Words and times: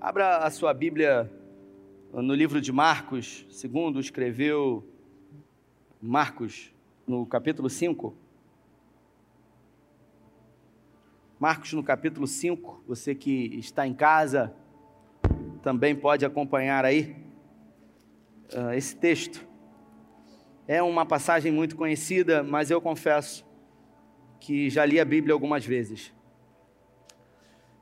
Abra 0.00 0.36
a 0.38 0.50
sua 0.50 0.72
Bíblia 0.72 1.28
no 2.12 2.32
livro 2.32 2.60
de 2.60 2.70
Marcos, 2.70 3.44
segundo 3.50 3.98
escreveu 3.98 4.88
Marcos, 6.00 6.72
no 7.04 7.26
capítulo 7.26 7.68
5. 7.68 8.14
Marcos, 11.36 11.72
no 11.72 11.82
capítulo 11.82 12.28
5, 12.28 12.84
você 12.86 13.12
que 13.12 13.58
está 13.58 13.88
em 13.88 13.92
casa 13.92 14.54
também 15.64 15.96
pode 15.96 16.24
acompanhar 16.24 16.84
aí 16.84 17.16
uh, 18.54 18.72
esse 18.74 18.94
texto. 18.94 19.44
É 20.68 20.80
uma 20.80 21.04
passagem 21.04 21.50
muito 21.50 21.74
conhecida, 21.74 22.44
mas 22.44 22.70
eu 22.70 22.80
confesso 22.80 23.44
que 24.38 24.70
já 24.70 24.84
li 24.84 25.00
a 25.00 25.04
Bíblia 25.04 25.34
algumas 25.34 25.66
vezes. 25.66 26.16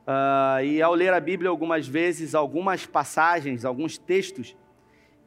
Uh, 0.07 0.63
e 0.63 0.81
ao 0.81 0.93
ler 0.93 1.11
a 1.11 1.19
Bíblia 1.19 1.49
algumas 1.49 1.85
vezes, 1.85 2.33
algumas 2.33 2.85
passagens, 2.85 3.65
alguns 3.65 3.97
textos, 3.97 4.55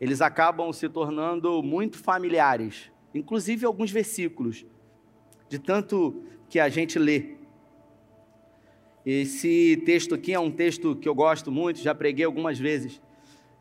eles 0.01 0.23
acabam 0.23 0.73
se 0.73 0.89
tornando 0.89 1.62
muito 1.62 1.98
familiares, 1.98 2.91
inclusive 3.15 3.66
alguns 3.66 3.91
versículos, 3.91 4.65
de 5.51 5.59
tanto 5.59 6.25
que 6.48 6.59
a 6.59 6.70
gente 6.70 6.98
lê. 6.98 7.34
Esse 9.05 9.83
texto 9.84 10.15
aqui 10.15 10.33
é 10.33 10.41
um 10.41 10.51
texto 10.51 10.97
que 10.97 11.06
eu 11.06 11.15
gosto 11.15 11.53
muito, 11.53 11.78
já 11.81 11.95
preguei 11.95 12.25
algumas 12.25 12.59
vezes 12.59 13.03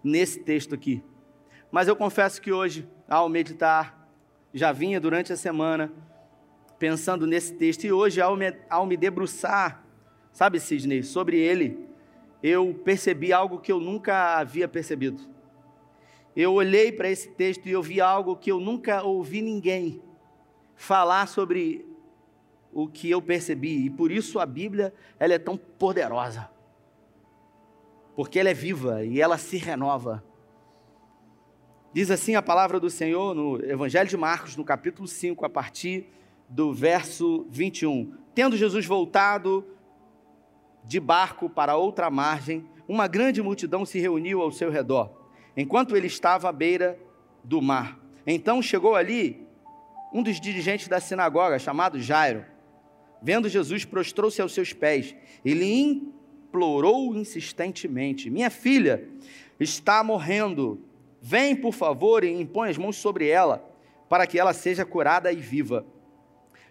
nesse 0.01 0.39
texto 0.39 0.73
aqui. 0.73 1.03
Mas 1.69 1.89
eu 1.89 1.97
confesso 1.97 2.41
que 2.41 2.53
hoje, 2.53 2.87
ao 3.09 3.27
meditar, 3.27 4.09
já 4.53 4.71
vinha 4.71 5.01
durante 5.01 5.33
a 5.33 5.37
semana 5.37 5.91
pensando 6.77 7.27
nesse 7.27 7.53
texto, 7.55 7.83
e 7.83 7.91
hoje, 7.91 8.21
ao 8.21 8.37
me, 8.37 8.55
ao 8.69 8.85
me 8.85 8.95
debruçar 8.95 9.88
Sabe, 10.31 10.59
Sidney, 10.59 11.03
sobre 11.03 11.37
ele, 11.37 11.89
eu 12.41 12.73
percebi 12.83 13.33
algo 13.33 13.59
que 13.59 13.71
eu 13.71 13.79
nunca 13.79 14.37
havia 14.37 14.67
percebido. 14.67 15.21
Eu 16.35 16.53
olhei 16.53 16.91
para 16.91 17.09
esse 17.09 17.29
texto 17.29 17.67
e 17.67 17.71
eu 17.71 17.81
vi 17.81 17.99
algo 17.99 18.35
que 18.35 18.51
eu 18.51 18.59
nunca 18.59 19.03
ouvi 19.03 19.41
ninguém 19.41 20.01
falar 20.75 21.27
sobre 21.27 21.85
o 22.71 22.87
que 22.87 23.09
eu 23.09 23.21
percebi. 23.21 23.85
E 23.85 23.89
por 23.89 24.11
isso 24.11 24.39
a 24.39 24.45
Bíblia 24.45 24.93
ela 25.19 25.33
é 25.33 25.39
tão 25.39 25.57
poderosa. 25.57 26.49
Porque 28.15 28.39
ela 28.39 28.49
é 28.49 28.53
viva 28.53 29.03
e 29.03 29.19
ela 29.19 29.37
se 29.37 29.57
renova. 29.57 30.23
Diz 31.91 32.11
assim 32.11 32.35
a 32.35 32.41
palavra 32.41 32.79
do 32.79 32.89
Senhor 32.89 33.33
no 33.33 33.63
Evangelho 33.65 34.07
de 34.07 34.15
Marcos, 34.15 34.55
no 34.55 34.63
capítulo 34.63 35.07
5, 35.07 35.43
a 35.43 35.49
partir 35.49 36.07
do 36.47 36.71
verso 36.71 37.45
21. 37.49 38.13
Tendo 38.35 38.55
Jesus 38.55 38.85
voltado 38.85 39.65
de 40.89 40.99
barco 40.99 41.47
para 41.47 41.77
outra 41.77 42.09
margem, 42.09 42.65
uma 42.87 43.07
grande 43.07 43.43
multidão 43.43 43.85
se 43.85 43.99
reuniu 43.99 44.41
ao 44.41 44.51
seu 44.51 44.71
redor, 44.71 45.11
enquanto 45.55 45.95
ele 45.95 46.07
estava 46.07 46.49
à 46.49 46.51
beira 46.51 46.97
do 47.43 47.61
mar. 47.61 47.99
Então 48.25 48.59
chegou 48.59 48.95
ali 48.95 49.45
um 50.11 50.23
dos 50.23 50.41
dirigentes 50.41 50.87
da 50.87 50.99
sinagoga, 50.99 51.59
chamado 51.59 51.99
Jairo. 52.01 52.43
Vendo 53.21 53.47
Jesus, 53.47 53.85
prostrou-se 53.85 54.41
aos 54.41 54.51
seus 54.51 54.73
pés. 54.73 55.15
Ele 55.45 55.63
implorou 55.71 57.15
insistentemente: 57.15 58.27
Minha 58.27 58.49
filha 58.49 59.07
está 59.59 60.03
morrendo. 60.03 60.83
Vem, 61.21 61.55
por 61.55 61.71
favor, 61.71 62.23
e 62.23 62.31
impõe 62.31 62.67
as 62.67 62.79
mãos 62.79 62.95
sobre 62.95 63.27
ela, 63.27 63.63
para 64.09 64.25
que 64.25 64.39
ela 64.39 64.53
seja 64.53 64.83
curada 64.83 65.31
e 65.31 65.35
viva. 65.35 65.85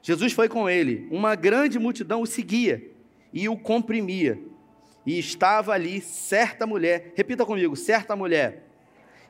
Jesus 0.02 0.32
foi 0.32 0.48
com 0.48 0.68
ele. 0.68 1.06
Uma 1.08 1.36
grande 1.36 1.78
multidão 1.78 2.20
o 2.22 2.26
seguia 2.26 2.97
e 3.32 3.48
o 3.48 3.56
comprimia. 3.56 4.40
E 5.04 5.18
estava 5.18 5.72
ali 5.72 6.00
certa 6.00 6.66
mulher, 6.66 7.12
repita 7.14 7.46
comigo, 7.46 7.74
certa 7.76 8.14
mulher. 8.14 8.66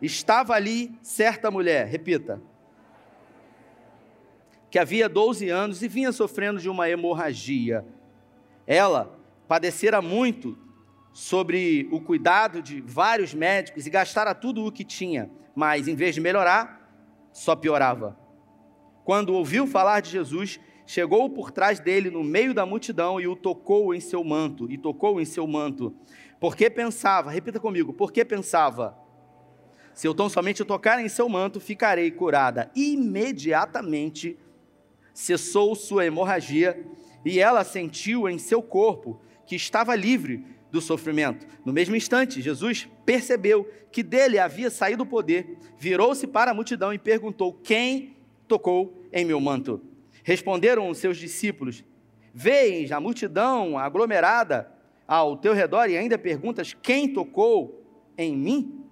Estava 0.01 0.55
ali 0.55 0.97
certa 1.03 1.51
mulher, 1.51 1.87
repita. 1.87 2.41
Que 4.71 4.79
havia 4.79 5.09
12 5.09 5.49
anos 5.49 5.83
e 5.83 5.89
vinha 5.89 6.13
sofrendo 6.13 6.61
de 6.61 6.69
uma 6.69 6.89
hemorragia. 6.89 7.85
Ela 8.67 9.19
padecera 9.47 10.03
muito 10.03 10.59
sobre 11.13 11.89
o 11.91 12.01
cuidado 12.01 12.63
de 12.63 12.81
vários 12.81 13.35
médicos 13.35 13.87
e 13.87 13.91
gastara 13.91 14.35
tudo 14.35 14.65
o 14.65 14.71
que 14.71 14.85
tinha, 14.85 15.31
mas 15.55 15.89
em 15.89 15.95
vez 15.95 16.15
de 16.15 16.21
melhorar, 16.21 16.89
só 17.33 17.57
piorava. 17.57 18.17
Quando 19.05 19.35
ouviu 19.35 19.67
falar 19.67 20.01
de 20.01 20.11
Jesus, 20.11 20.61
chegou 20.89 21.29
por 21.29 21.51
trás 21.51 21.79
dele 21.79 22.11
no 22.11 22.25
meio 22.25 22.55
da 22.55 22.65
multidão 22.65 23.21
e 23.21 23.29
o 23.29 23.37
tocou 23.37 23.95
em 23.95 24.01
seu 24.01 24.25
manto, 24.25 24.73
e 24.73 24.79
tocou 24.79 25.21
em 25.21 25.25
seu 25.27 25.47
manto. 25.47 25.95
Porque 26.41 26.71
pensava, 26.71 27.31
repita 27.31 27.61
comigo, 27.61 27.93
porque 27.93 28.25
pensava, 28.25 28.97
se 29.93 30.09
eu 30.09 30.15
tão 30.15 30.31
somente 30.31 30.65
tocar 30.65 30.99
em 30.99 31.09
seu 31.11 31.29
manto, 31.29 31.61
ficarei 31.61 32.11
curada. 32.11 32.71
Imediatamente 32.75 34.39
cessou 35.13 35.75
sua 35.75 36.07
hemorragia 36.07 36.83
e 37.23 37.39
ela 37.39 37.65
sentiu 37.65 38.27
em 38.27 38.39
seu 38.39 38.63
corpo 38.63 39.21
que 39.47 39.57
estava 39.57 39.95
livre 39.95 40.43
do 40.73 40.81
sofrimento. 40.81 41.47
No 41.67 41.73
mesmo 41.73 41.97
instante, 41.97 42.41
Jesus 42.41 42.89
percebeu 43.05 43.69
que 43.93 44.03
dele 44.03 44.39
havia 44.39 44.71
saído 44.71 45.03
o 45.03 45.07
poder, 45.07 45.59
virou-se 45.77 46.27
para 46.27 46.53
a 46.53 46.55
multidão 46.55 46.95
e 46.95 46.99
perguntou: 46.99 47.53
Quem 47.53 48.17
tocou 48.47 49.05
em 49.13 49.23
meu 49.23 49.39
manto? 49.39 49.83
Responderam 50.29 50.91
os 50.91 50.99
seus 50.99 51.17
discípulos: 51.17 51.83
Vês 52.35 52.93
a 52.93 53.01
multidão 53.01 53.79
aglomerada 53.79 54.71
ao 55.07 55.39
teu 55.39 55.55
redor 55.55 55.89
e 55.89 55.97
ainda 55.97 56.19
perguntas: 56.19 56.75
Quem 56.75 57.11
tocou 57.11 57.83
em 58.19 58.37
mim? 58.37 58.85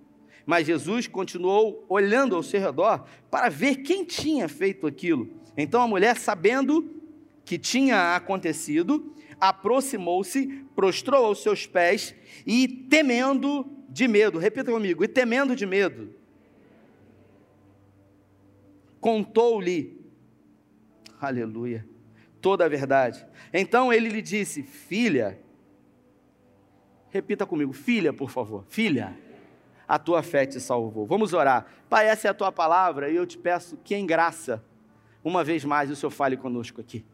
Mas 0.47 0.67
Jesus 0.67 1.07
continuou 1.07 1.85
olhando 1.91 2.35
ao 2.35 2.43
seu 2.43 2.59
redor 2.59 3.05
para 3.31 3.51
ver 3.51 3.83
quem 3.83 4.03
tinha 4.03 4.49
feito 4.49 4.87
aquilo. 4.87 5.29
Então 5.59 5.83
a 5.83 5.87
mulher, 5.87 6.17
sabendo 6.17 6.91
que 7.45 7.59
tinha 7.59 8.17
acontecido, 8.17 9.13
aproximou-se, 9.39 10.65
prostrou 10.75 11.27
aos 11.27 11.43
seus 11.43 11.67
pés 11.67 12.15
e, 12.47 12.67
temendo 12.67 13.71
de 13.91 14.09
medo, 14.09 14.39
repita 14.39 14.73
comigo, 14.73 15.05
e 15.05 15.09
temendo 15.09 15.55
de 15.55 15.67
medo, 15.67 16.15
contou-lhe 18.99 19.96
aleluia, 21.27 21.87
toda 22.41 22.65
a 22.65 22.69
verdade. 22.69 23.27
Então 23.53 23.93
ele 23.93 24.09
lhe 24.09 24.23
disse: 24.23 24.63
Filha, 24.63 25.39
repita 27.09 27.47
comigo, 27.47 27.73
filha, 27.73 28.13
por 28.13 28.31
favor, 28.31 28.65
filha, 28.69 29.17
a 29.87 29.99
tua 29.99 30.23
fé 30.23 30.47
te 30.47 30.61
salvou. 30.61 31.07
Vamos 31.07 31.33
orar. 31.33 31.67
Pai, 31.89 32.09
essa 32.09 32.29
é 32.29 32.31
a 32.31 32.35
tua 32.35 32.51
palavra 32.51 33.11
e 33.11 33.17
eu 33.17 33.27
te 33.27 33.39
peço 33.39 33.77
que 33.79 33.95
em 33.95 34.07
graça, 34.07 34.63
uma 35.23 35.45
vez 35.45 35.65
mais, 35.65 35.91
o 35.91 35.97
Senhor 35.97 36.11
fale 36.11 36.37
conosco 36.37 36.81
aqui. 36.81 37.05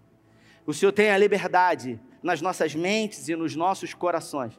O 0.67 0.73
Senhor 0.73 0.93
tenha 0.93 1.17
liberdade 1.19 2.01
nas 2.23 2.41
nossas 2.41 2.75
mentes 2.75 3.29
e 3.29 3.37
nos 3.37 3.57
nossos 3.57 3.93
corações. 3.95 4.59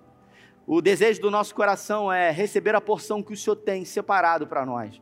O 0.66 0.82
desejo 0.82 1.22
do 1.22 1.32
nosso 1.32 1.54
coração 1.54 2.12
é 2.12 2.30
receber 2.32 2.76
a 2.76 2.82
porção 2.82 3.22
que 3.22 3.34
o 3.34 3.38
Senhor 3.38 3.56
tem 3.56 3.84
separado 3.84 4.48
para 4.48 4.66
nós. 4.66 5.02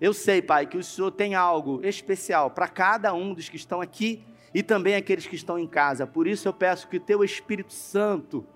Eu 0.00 0.14
sei, 0.14 0.40
Pai, 0.40 0.66
que 0.66 0.78
o 0.78 0.82
Senhor 0.82 1.10
tem 1.10 1.34
algo 1.34 1.84
especial 1.84 2.50
para 2.50 2.66
cada 2.66 3.12
um 3.12 3.34
dos 3.34 3.48
que 3.48 3.56
estão 3.56 3.80
aqui 3.80 4.24
e 4.54 4.62
também 4.62 4.94
aqueles 4.94 5.26
que 5.26 5.36
estão 5.36 5.58
em 5.58 5.66
casa. 5.66 6.06
Por 6.06 6.26
isso 6.26 6.48
eu 6.48 6.52
peço 6.52 6.88
que 6.88 6.96
o 6.96 7.00
Teu 7.00 7.22
Espírito 7.22 7.72
Santo 7.72 8.46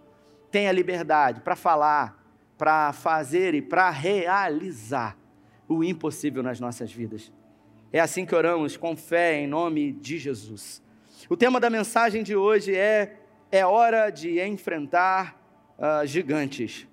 tenha 0.50 0.72
liberdade 0.72 1.40
para 1.40 1.54
falar, 1.54 2.24
para 2.56 2.92
fazer 2.92 3.54
e 3.54 3.60
para 3.60 3.90
realizar 3.90 5.18
o 5.68 5.84
impossível 5.84 6.42
nas 6.42 6.58
nossas 6.60 6.90
vidas. 6.90 7.30
É 7.92 8.00
assim 8.00 8.24
que 8.24 8.34
oramos, 8.34 8.76
com 8.76 8.96
fé, 8.96 9.40
em 9.40 9.46
nome 9.46 9.92
de 9.92 10.18
Jesus. 10.18 10.82
O 11.28 11.36
tema 11.36 11.60
da 11.60 11.70
mensagem 11.70 12.22
de 12.22 12.34
hoje 12.34 12.74
é: 12.74 13.16
é 13.52 13.64
hora 13.64 14.10
de 14.10 14.40
enfrentar 14.40 15.40
uh, 15.78 16.06
gigantes. 16.06 16.88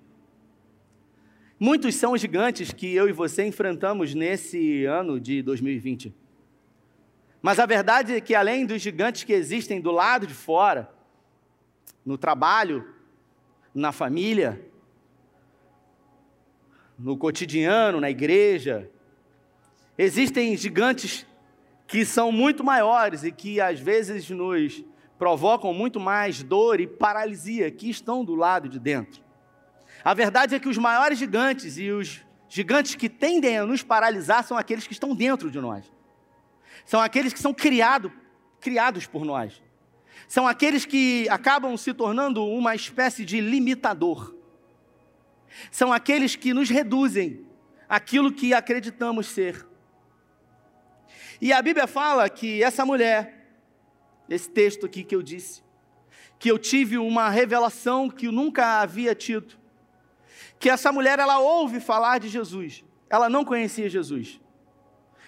Muitos 1.64 1.94
são 1.94 2.10
os 2.10 2.20
gigantes 2.20 2.72
que 2.72 2.92
eu 2.92 3.08
e 3.08 3.12
você 3.12 3.46
enfrentamos 3.46 4.16
nesse 4.16 4.84
ano 4.84 5.20
de 5.20 5.40
2020. 5.42 6.12
Mas 7.40 7.60
a 7.60 7.66
verdade 7.66 8.16
é 8.16 8.20
que, 8.20 8.34
além 8.34 8.66
dos 8.66 8.82
gigantes 8.82 9.22
que 9.22 9.32
existem 9.32 9.80
do 9.80 9.92
lado 9.92 10.26
de 10.26 10.34
fora, 10.34 10.92
no 12.04 12.18
trabalho, 12.18 12.84
na 13.72 13.92
família, 13.92 14.60
no 16.98 17.16
cotidiano, 17.16 18.00
na 18.00 18.10
igreja, 18.10 18.90
existem 19.96 20.56
gigantes 20.56 21.24
que 21.86 22.04
são 22.04 22.32
muito 22.32 22.64
maiores 22.64 23.22
e 23.22 23.30
que 23.30 23.60
às 23.60 23.78
vezes 23.78 24.28
nos 24.30 24.84
provocam 25.16 25.72
muito 25.72 26.00
mais 26.00 26.42
dor 26.42 26.80
e 26.80 26.88
paralisia, 26.88 27.70
que 27.70 27.88
estão 27.88 28.24
do 28.24 28.34
lado 28.34 28.68
de 28.68 28.80
dentro. 28.80 29.22
A 30.04 30.14
verdade 30.14 30.54
é 30.54 30.58
que 30.58 30.68
os 30.68 30.78
maiores 30.78 31.18
gigantes 31.18 31.78
e 31.78 31.90
os 31.90 32.24
gigantes 32.48 32.94
que 32.94 33.08
tendem 33.08 33.58
a 33.58 33.66
nos 33.66 33.82
paralisar 33.82 34.44
são 34.44 34.56
aqueles 34.56 34.86
que 34.86 34.92
estão 34.92 35.14
dentro 35.14 35.50
de 35.50 35.60
nós. 35.60 35.90
São 36.84 37.00
aqueles 37.00 37.32
que 37.32 37.38
são 37.38 37.54
criado, 37.54 38.12
criados 38.60 39.06
por 39.06 39.24
nós. 39.24 39.62
São 40.26 40.46
aqueles 40.46 40.84
que 40.84 41.28
acabam 41.28 41.76
se 41.76 41.94
tornando 41.94 42.44
uma 42.44 42.74
espécie 42.74 43.24
de 43.24 43.40
limitador. 43.40 44.34
são 45.70 45.92
aqueles 45.92 46.34
que 46.34 46.54
nos 46.54 46.70
reduzem 46.70 47.46
aquilo 47.88 48.32
que 48.32 48.54
acreditamos 48.54 49.26
ser. 49.26 49.66
E 51.40 51.52
a 51.52 51.60
Bíblia 51.60 51.86
fala 51.86 52.28
que 52.30 52.62
essa 52.62 52.86
mulher, 52.86 53.54
esse 54.28 54.48
texto 54.48 54.86
aqui 54.86 55.04
que 55.04 55.14
eu 55.14 55.22
disse, 55.22 55.62
que 56.38 56.50
eu 56.50 56.58
tive 56.58 56.96
uma 56.96 57.28
revelação 57.28 58.08
que 58.08 58.26
eu 58.26 58.32
nunca 58.32 58.80
havia 58.80 59.14
tido, 59.14 59.61
que 60.62 60.70
essa 60.70 60.92
mulher 60.92 61.18
ela 61.18 61.40
ouve 61.40 61.80
falar 61.80 62.20
de 62.20 62.28
Jesus, 62.28 62.84
ela 63.10 63.28
não 63.28 63.44
conhecia 63.44 63.88
Jesus. 63.88 64.40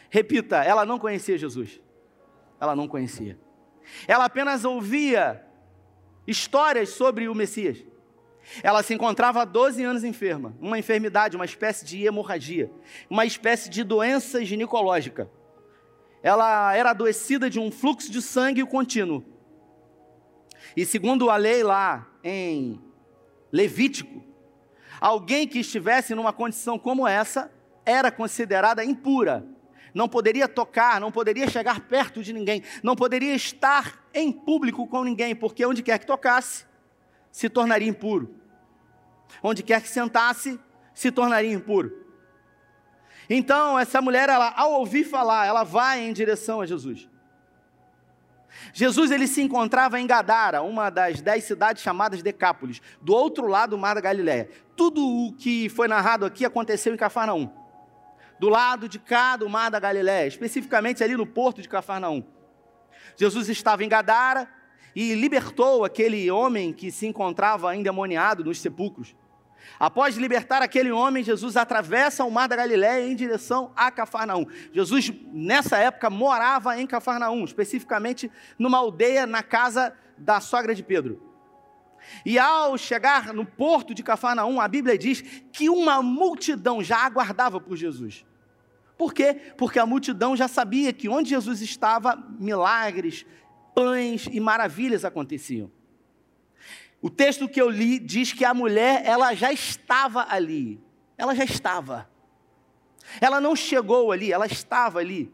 Repita, 0.08 0.62
ela 0.62 0.86
não 0.86 0.96
conhecia 0.96 1.36
Jesus. 1.36 1.80
Ela 2.60 2.76
não 2.76 2.86
conhecia. 2.86 3.36
Ela 4.06 4.26
apenas 4.26 4.64
ouvia 4.64 5.44
histórias 6.24 6.90
sobre 6.90 7.28
o 7.28 7.34
Messias. 7.34 7.84
Ela 8.62 8.80
se 8.84 8.94
encontrava 8.94 9.42
há 9.42 9.44
12 9.44 9.82
anos 9.82 10.04
enferma, 10.04 10.54
uma 10.60 10.78
enfermidade, 10.78 11.34
uma 11.34 11.44
espécie 11.44 11.84
de 11.84 12.04
hemorragia, 12.04 12.70
uma 13.10 13.26
espécie 13.26 13.68
de 13.68 13.82
doença 13.82 14.44
ginecológica. 14.44 15.28
Ela 16.22 16.72
era 16.76 16.90
adoecida 16.90 17.50
de 17.50 17.58
um 17.58 17.72
fluxo 17.72 18.08
de 18.08 18.22
sangue 18.22 18.64
contínuo. 18.64 19.24
E 20.76 20.86
segundo 20.86 21.28
a 21.28 21.34
lei 21.34 21.64
lá 21.64 22.08
em 22.22 22.80
Levítico, 23.50 24.32
alguém 25.04 25.46
que 25.46 25.58
estivesse 25.58 26.14
numa 26.14 26.32
condição 26.32 26.78
como 26.78 27.06
essa 27.06 27.52
era 27.84 28.10
considerada 28.10 28.82
impura. 28.82 29.46
Não 29.92 30.08
poderia 30.08 30.48
tocar, 30.48 30.98
não 30.98 31.12
poderia 31.12 31.46
chegar 31.46 31.80
perto 31.80 32.22
de 32.22 32.32
ninguém, 32.32 32.62
não 32.82 32.96
poderia 32.96 33.34
estar 33.34 34.02
em 34.14 34.32
público 34.32 34.86
com 34.86 35.04
ninguém, 35.04 35.36
porque 35.36 35.66
onde 35.66 35.82
quer 35.82 35.98
que 35.98 36.06
tocasse, 36.06 36.64
se 37.30 37.50
tornaria 37.50 37.86
impuro. 37.86 38.34
Onde 39.42 39.62
quer 39.62 39.82
que 39.82 39.90
sentasse, 39.90 40.58
se 40.94 41.12
tornaria 41.12 41.52
impuro. 41.52 42.02
Então, 43.28 43.78
essa 43.78 44.00
mulher, 44.00 44.30
ela, 44.30 44.54
ao 44.56 44.72
ouvir 44.72 45.04
falar, 45.04 45.46
ela 45.46 45.64
vai 45.64 46.00
em 46.00 46.14
direção 46.14 46.62
a 46.62 46.66
Jesus. 46.66 47.10
Jesus 48.72 49.10
ele 49.10 49.26
se 49.26 49.42
encontrava 49.42 50.00
em 50.00 50.06
Gadara, 50.06 50.62
uma 50.62 50.90
das 50.90 51.20
dez 51.20 51.44
cidades 51.44 51.82
chamadas 51.82 52.22
Decápolis, 52.22 52.80
do 53.00 53.14
outro 53.14 53.46
lado 53.46 53.70
do 53.70 53.78
mar 53.78 53.94
da 53.94 54.00
Galiléia. 54.00 54.48
Tudo 54.76 55.06
o 55.06 55.32
que 55.32 55.68
foi 55.68 55.88
narrado 55.88 56.24
aqui 56.24 56.44
aconteceu 56.44 56.92
em 56.94 56.96
Cafarnaum. 56.96 57.50
Do 58.38 58.48
lado 58.48 58.88
de 58.88 58.98
cá 58.98 59.36
do 59.36 59.48
mar 59.48 59.70
da 59.70 59.78
Galiléia, 59.78 60.26
especificamente 60.26 61.02
ali 61.02 61.16
no 61.16 61.26
porto 61.26 61.62
de 61.62 61.68
Cafarnaum. 61.68 62.24
Jesus 63.16 63.48
estava 63.48 63.84
em 63.84 63.88
Gadara, 63.88 64.48
e 64.94 65.14
libertou 65.14 65.84
aquele 65.84 66.30
homem 66.30 66.72
que 66.72 66.90
se 66.90 67.06
encontrava 67.06 67.74
endemoniado 67.74 68.44
nos 68.44 68.60
sepulcros. 68.60 69.14
Após 69.78 70.16
libertar 70.16 70.62
aquele 70.62 70.90
homem, 70.90 71.24
Jesus 71.24 71.56
atravessa 71.56 72.24
o 72.24 72.30
mar 72.30 72.48
da 72.48 72.56
Galiléia 72.56 73.06
em 73.06 73.16
direção 73.16 73.72
a 73.76 73.90
Cafarnaum. 73.90 74.46
Jesus, 74.72 75.12
nessa 75.32 75.78
época, 75.78 76.08
morava 76.10 76.78
em 76.80 76.86
Cafarnaum, 76.86 77.44
especificamente 77.44 78.30
numa 78.58 78.78
aldeia 78.78 79.26
na 79.26 79.42
casa 79.42 79.94
da 80.16 80.40
sogra 80.40 80.74
de 80.74 80.82
Pedro. 80.82 81.20
E 82.24 82.38
ao 82.38 82.76
chegar 82.76 83.32
no 83.32 83.44
porto 83.44 83.94
de 83.94 84.02
Cafarnaum, 84.02 84.60
a 84.60 84.68
Bíblia 84.68 84.96
diz 84.96 85.22
que 85.52 85.68
uma 85.68 86.02
multidão 86.02 86.82
já 86.82 86.98
aguardava 86.98 87.60
por 87.60 87.76
Jesus. 87.76 88.24
Por 88.96 89.12
quê? 89.12 89.34
Porque 89.56 89.78
a 89.78 89.86
multidão 89.86 90.36
já 90.36 90.46
sabia 90.46 90.92
que 90.92 91.08
onde 91.08 91.30
Jesus 91.30 91.60
estava, 91.60 92.16
milagres, 92.38 93.26
pães 93.74 94.28
e 94.30 94.38
maravilhas 94.38 95.04
aconteciam. 95.04 95.70
O 97.04 97.10
texto 97.10 97.46
que 97.46 97.60
eu 97.60 97.68
li 97.68 97.98
diz 97.98 98.32
que 98.32 98.46
a 98.46 98.54
mulher, 98.54 99.02
ela 99.04 99.34
já 99.34 99.52
estava 99.52 100.24
ali. 100.26 100.80
Ela 101.18 101.34
já 101.34 101.44
estava. 101.44 102.08
Ela 103.20 103.42
não 103.42 103.54
chegou 103.54 104.10
ali, 104.10 104.32
ela 104.32 104.46
estava 104.46 105.00
ali. 105.00 105.30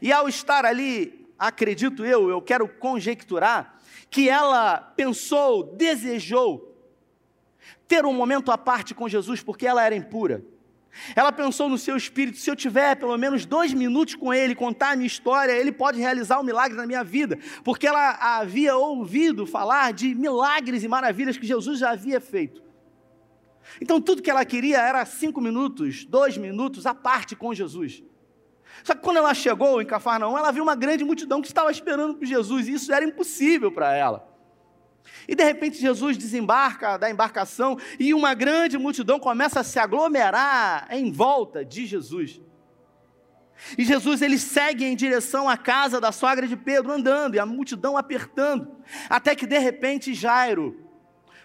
E 0.00 0.12
ao 0.12 0.28
estar 0.28 0.64
ali, 0.64 1.28
acredito 1.36 2.04
eu, 2.04 2.30
eu 2.30 2.40
quero 2.40 2.68
conjecturar, 2.68 3.76
que 4.08 4.28
ela 4.28 4.76
pensou, 4.78 5.64
desejou 5.74 6.72
ter 7.88 8.06
um 8.06 8.12
momento 8.12 8.52
à 8.52 8.56
parte 8.56 8.94
com 8.94 9.08
Jesus, 9.08 9.42
porque 9.42 9.66
ela 9.66 9.82
era 9.82 9.96
impura. 9.96 10.44
Ela 11.14 11.32
pensou 11.32 11.68
no 11.68 11.78
seu 11.78 11.96
espírito: 11.96 12.38
se 12.38 12.50
eu 12.50 12.56
tiver 12.56 12.96
pelo 12.96 13.16
menos 13.16 13.44
dois 13.44 13.72
minutos 13.72 14.14
com 14.14 14.32
ele, 14.32 14.54
contar 14.54 14.92
a 14.92 14.96
minha 14.96 15.06
história, 15.06 15.52
ele 15.52 15.72
pode 15.72 15.98
realizar 15.98 16.40
um 16.40 16.44
milagre 16.44 16.76
na 16.76 16.86
minha 16.86 17.04
vida, 17.04 17.38
porque 17.62 17.86
ela 17.86 18.38
havia 18.38 18.76
ouvido 18.76 19.46
falar 19.46 19.92
de 19.92 20.14
milagres 20.14 20.82
e 20.82 20.88
maravilhas 20.88 21.36
que 21.36 21.46
Jesus 21.46 21.78
já 21.78 21.90
havia 21.90 22.20
feito. 22.20 22.62
Então, 23.80 24.00
tudo 24.00 24.22
que 24.22 24.30
ela 24.30 24.44
queria 24.44 24.78
era 24.78 25.04
cinco 25.04 25.40
minutos, 25.40 26.04
dois 26.04 26.36
minutos 26.36 26.86
à 26.86 26.94
parte 26.94 27.34
com 27.34 27.54
Jesus. 27.54 28.02
Só 28.82 28.94
que 28.94 29.00
quando 29.00 29.18
ela 29.18 29.32
chegou 29.34 29.80
em 29.80 29.86
Cafarnaum, 29.86 30.36
ela 30.36 30.50
viu 30.50 30.62
uma 30.62 30.74
grande 30.74 31.04
multidão 31.04 31.40
que 31.40 31.46
estava 31.46 31.70
esperando 31.70 32.14
por 32.14 32.26
Jesus, 32.26 32.68
e 32.68 32.74
isso 32.74 32.92
era 32.92 33.04
impossível 33.04 33.70
para 33.70 33.94
ela. 33.94 34.33
E 35.26 35.34
de 35.34 35.44
repente 35.44 35.78
Jesus 35.78 36.16
desembarca 36.16 36.96
da 36.96 37.10
embarcação 37.10 37.78
e 37.98 38.12
uma 38.12 38.34
grande 38.34 38.76
multidão 38.78 39.18
começa 39.18 39.60
a 39.60 39.64
se 39.64 39.78
aglomerar 39.78 40.86
em 40.90 41.10
volta 41.10 41.64
de 41.64 41.86
Jesus. 41.86 42.40
E 43.78 43.84
Jesus 43.84 44.20
ele 44.20 44.38
segue 44.38 44.84
em 44.84 44.96
direção 44.96 45.48
à 45.48 45.56
casa 45.56 46.00
da 46.00 46.12
sogra 46.12 46.46
de 46.46 46.56
Pedro, 46.56 46.92
andando, 46.92 47.34
e 47.34 47.38
a 47.38 47.46
multidão 47.46 47.96
apertando, 47.96 48.76
até 49.08 49.34
que 49.34 49.46
de 49.46 49.58
repente 49.58 50.12
Jairo, 50.12 50.84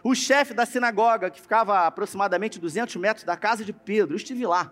o 0.04 0.16
chefe 0.16 0.54
da 0.54 0.66
sinagoga, 0.66 1.30
que 1.30 1.42
ficava 1.42 1.80
a 1.80 1.88
aproximadamente 1.88 2.60
200 2.60 2.96
metros 2.96 3.24
da 3.24 3.38
casa 3.38 3.64
de 3.64 3.72
Pedro, 3.72 4.14
eu 4.14 4.18
estive 4.18 4.46
lá, 4.46 4.72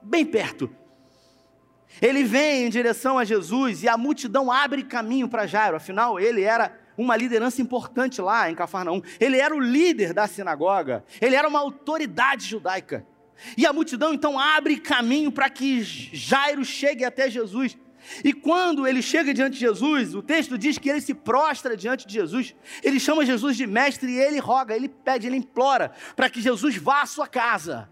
bem 0.00 0.24
perto. 0.24 0.70
Ele 2.00 2.24
vem 2.24 2.64
em 2.64 2.70
direção 2.70 3.18
a 3.18 3.24
Jesus 3.24 3.82
e 3.82 3.88
a 3.88 3.98
multidão 3.98 4.50
abre 4.50 4.82
caminho 4.82 5.28
para 5.28 5.46
Jairo, 5.46 5.76
afinal 5.76 6.18
ele 6.18 6.42
era 6.42 6.80
uma 6.96 7.16
liderança 7.16 7.60
importante 7.60 8.20
lá 8.20 8.50
em 8.50 8.54
Cafarnaum. 8.54 9.02
Ele 9.18 9.38
era 9.38 9.54
o 9.54 9.60
líder 9.60 10.12
da 10.12 10.26
sinagoga, 10.26 11.04
ele 11.20 11.34
era 11.34 11.48
uma 11.48 11.60
autoridade 11.60 12.46
judaica. 12.46 13.06
E 13.56 13.66
a 13.66 13.72
multidão 13.72 14.14
então 14.14 14.38
abre 14.38 14.76
caminho 14.76 15.32
para 15.32 15.50
que 15.50 15.82
Jairo 15.82 16.64
chegue 16.64 17.04
até 17.04 17.28
Jesus. 17.28 17.76
E 18.24 18.32
quando 18.32 18.86
ele 18.86 19.00
chega 19.00 19.32
diante 19.32 19.54
de 19.54 19.60
Jesus, 19.60 20.14
o 20.14 20.22
texto 20.22 20.58
diz 20.58 20.78
que 20.78 20.88
ele 20.88 21.00
se 21.00 21.14
prostra 21.14 21.76
diante 21.76 22.06
de 22.06 22.12
Jesus. 22.12 22.54
Ele 22.82 22.98
chama 22.98 23.24
Jesus 23.24 23.56
de 23.56 23.66
mestre 23.66 24.10
e 24.10 24.18
ele 24.18 24.38
roga, 24.38 24.74
ele 24.74 24.88
pede, 24.88 25.26
ele 25.26 25.36
implora 25.36 25.92
para 26.16 26.28
que 26.28 26.40
Jesus 26.40 26.76
vá 26.76 27.02
à 27.02 27.06
sua 27.06 27.26
casa. 27.26 27.88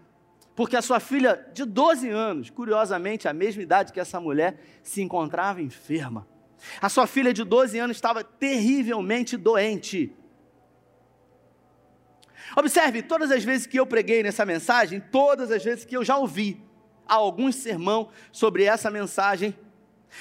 Porque 0.55 0.75
a 0.75 0.81
sua 0.81 0.99
filha 0.99 1.47
de 1.53 1.63
12 1.63 2.09
anos, 2.09 2.49
curiosamente, 2.49 3.27
a 3.27 3.33
mesma 3.33 3.63
idade 3.63 3.93
que 3.93 3.99
essa 3.99 4.19
mulher, 4.19 4.59
se 4.83 5.01
encontrava 5.01 5.61
enferma. 5.61 6.27
A 6.81 6.89
sua 6.89 7.07
filha 7.07 7.33
de 7.33 7.43
12 7.43 7.77
anos 7.79 7.97
estava 7.97 8.23
terrivelmente 8.23 9.37
doente. 9.37 10.15
Observe, 12.55 13.01
todas 13.01 13.31
as 13.31 13.43
vezes 13.43 13.65
que 13.65 13.79
eu 13.79 13.85
preguei 13.85 14.21
nessa 14.23 14.45
mensagem, 14.45 14.99
todas 14.99 15.51
as 15.51 15.63
vezes 15.63 15.85
que 15.85 15.95
eu 15.95 16.03
já 16.03 16.17
ouvi 16.17 16.61
algum 17.07 17.51
sermão 17.51 18.09
sobre 18.31 18.63
essa 18.63 18.89
mensagem, 18.89 19.57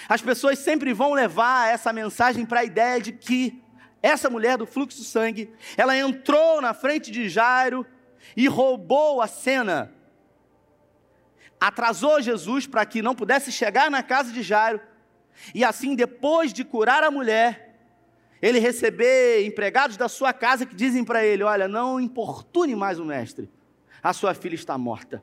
as 0.09 0.23
pessoas 0.23 0.59
sempre 0.59 0.93
vão 0.93 1.13
levar 1.13 1.69
essa 1.69 1.93
mensagem 1.93 2.47
para 2.47 2.61
a 2.61 2.65
ideia 2.65 3.01
de 3.01 3.13
que 3.13 3.63
essa 4.03 4.31
mulher 4.31 4.57
do 4.57 4.67
fluxo 4.67 4.99
de 4.99 5.05
sangue, 5.05 5.53
ela 5.77 5.97
entrou 5.97 6.61
na 6.61 6.73
frente 6.73 7.11
de 7.11 7.29
Jairo 7.29 7.85
e 8.37 8.49
roubou 8.49 9.21
a 9.21 9.27
cena. 9.27 9.93
Atrasou 11.61 12.23
Jesus 12.23 12.67
para 12.67 12.87
que 12.87 13.03
não 13.03 13.15
pudesse 13.15 13.53
chegar 13.53 13.91
na 13.91 14.03
casa 14.03 14.33
de 14.33 14.43
Jairo 14.43 14.81
e 15.55 15.65
assim, 15.65 15.95
depois 15.95 16.53
de 16.53 16.65
curar 16.65 17.03
a 17.03 17.11
mulher, 17.11 17.71
ele 18.41 18.59
receber 18.59 19.45
empregados 19.45 19.97
da 19.97 20.09
sua 20.09 20.33
casa 20.33 20.65
que 20.65 20.75
dizem 20.75 21.05
para 21.05 21.25
ele: 21.25 21.43
Olha, 21.43 21.69
não 21.69 22.01
importune 22.01 22.75
mais 22.75 22.99
o 22.99 23.05
mestre, 23.05 23.51
a 24.03 24.13
sua 24.13 24.35
filha 24.35 24.55
está 24.55 24.77
morta. 24.79 25.23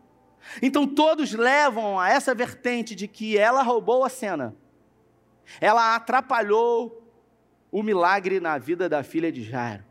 Então 0.62 0.88
todos 0.88 1.34
levam 1.34 2.00
a 2.00 2.10
essa 2.10 2.34
vertente 2.34 2.96
de 2.96 3.08
que 3.08 3.38
ela 3.38 3.64
roubou 3.64 4.04
a 4.04 4.10
cena, 4.10 4.56
ela 5.60 5.96
atrapalhou 5.96 7.04
o 7.72 7.84
milagre 7.84 8.40
na 8.40 8.58
vida 8.58 8.88
da 8.88 9.04
filha 9.04 9.32
de 9.32 9.44
Jairo. 9.44 9.84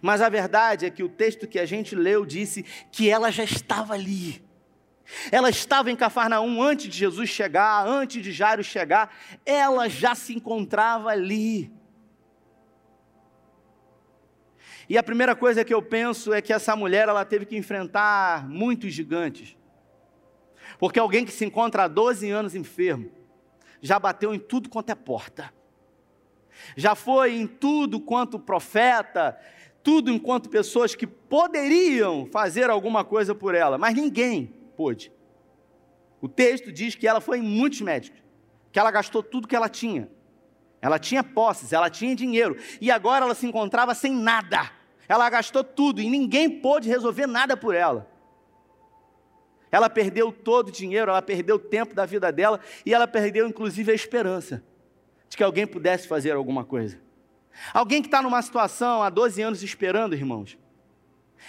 Mas 0.00 0.20
a 0.20 0.28
verdade 0.28 0.86
é 0.86 0.90
que 0.90 1.02
o 1.02 1.08
texto 1.08 1.46
que 1.46 1.58
a 1.58 1.66
gente 1.66 1.94
leu 1.94 2.24
disse 2.24 2.64
que 2.90 3.08
ela 3.08 3.30
já 3.30 3.44
estava 3.44 3.94
ali. 3.94 4.42
Ela 5.30 5.50
estava 5.50 5.90
em 5.90 5.96
Cafarnaum 5.96 6.62
antes 6.62 6.88
de 6.88 6.96
Jesus 6.96 7.28
chegar, 7.28 7.86
antes 7.86 8.22
de 8.22 8.32
Jairo 8.32 8.64
chegar, 8.64 9.14
ela 9.44 9.88
já 9.88 10.14
se 10.14 10.34
encontrava 10.34 11.10
ali. 11.10 11.72
E 14.88 14.98
a 14.98 15.02
primeira 15.02 15.34
coisa 15.34 15.64
que 15.64 15.72
eu 15.72 15.80
penso 15.80 16.32
é 16.32 16.42
que 16.42 16.52
essa 16.52 16.74
mulher 16.74 17.08
ela 17.08 17.24
teve 17.24 17.46
que 17.46 17.56
enfrentar 17.56 18.48
muitos 18.48 18.92
gigantes. 18.92 19.56
Porque 20.78 20.98
alguém 20.98 21.24
que 21.24 21.32
se 21.32 21.44
encontra 21.44 21.84
há 21.84 21.88
12 21.88 22.30
anos 22.30 22.54
enfermo, 22.54 23.10
já 23.80 23.98
bateu 23.98 24.34
em 24.34 24.38
tudo 24.38 24.68
quanto 24.68 24.90
é 24.90 24.94
porta. 24.94 25.52
Já 26.76 26.94
foi 26.94 27.34
em 27.34 27.46
tudo 27.46 28.00
quanto 28.00 28.38
profeta, 28.38 29.38
tudo 29.82 30.10
enquanto 30.10 30.48
pessoas 30.48 30.94
que 30.94 31.06
poderiam 31.06 32.26
fazer 32.26 32.70
alguma 32.70 33.04
coisa 33.04 33.34
por 33.34 33.54
ela, 33.54 33.78
mas 33.78 33.94
ninguém 33.94 34.61
pôde. 34.82 35.12
O 36.20 36.28
texto 36.28 36.72
diz 36.72 36.96
que 36.96 37.06
ela 37.06 37.20
foi 37.20 37.38
em 37.38 37.42
muitos 37.42 37.80
médicos, 37.80 38.20
que 38.72 38.78
ela 38.80 38.90
gastou 38.90 39.22
tudo 39.22 39.46
que 39.46 39.54
ela 39.54 39.68
tinha. 39.68 40.10
Ela 40.80 40.98
tinha 40.98 41.22
posses, 41.22 41.72
ela 41.72 41.88
tinha 41.88 42.16
dinheiro, 42.16 42.56
e 42.80 42.90
agora 42.90 43.24
ela 43.24 43.34
se 43.34 43.46
encontrava 43.46 43.94
sem 43.94 44.12
nada. 44.12 44.72
Ela 45.08 45.30
gastou 45.30 45.62
tudo 45.62 46.00
e 46.00 46.10
ninguém 46.10 46.50
pôde 46.50 46.88
resolver 46.88 47.28
nada 47.28 47.56
por 47.56 47.76
ela. 47.76 48.10
Ela 49.70 49.88
perdeu 49.88 50.32
todo 50.32 50.68
o 50.68 50.72
dinheiro, 50.72 51.12
ela 51.12 51.22
perdeu 51.22 51.56
o 51.56 51.60
tempo 51.60 51.94
da 51.94 52.04
vida 52.04 52.32
dela 52.32 52.58
e 52.84 52.92
ela 52.92 53.06
perdeu 53.06 53.46
inclusive 53.46 53.92
a 53.92 53.94
esperança 53.94 54.64
de 55.28 55.36
que 55.36 55.44
alguém 55.44 55.66
pudesse 55.66 56.08
fazer 56.08 56.32
alguma 56.32 56.64
coisa. 56.64 57.00
Alguém 57.72 58.02
que 58.02 58.08
está 58.08 58.20
numa 58.20 58.42
situação 58.42 59.02
há 59.02 59.08
12 59.08 59.40
anos 59.42 59.62
esperando, 59.62 60.14
irmãos. 60.14 60.58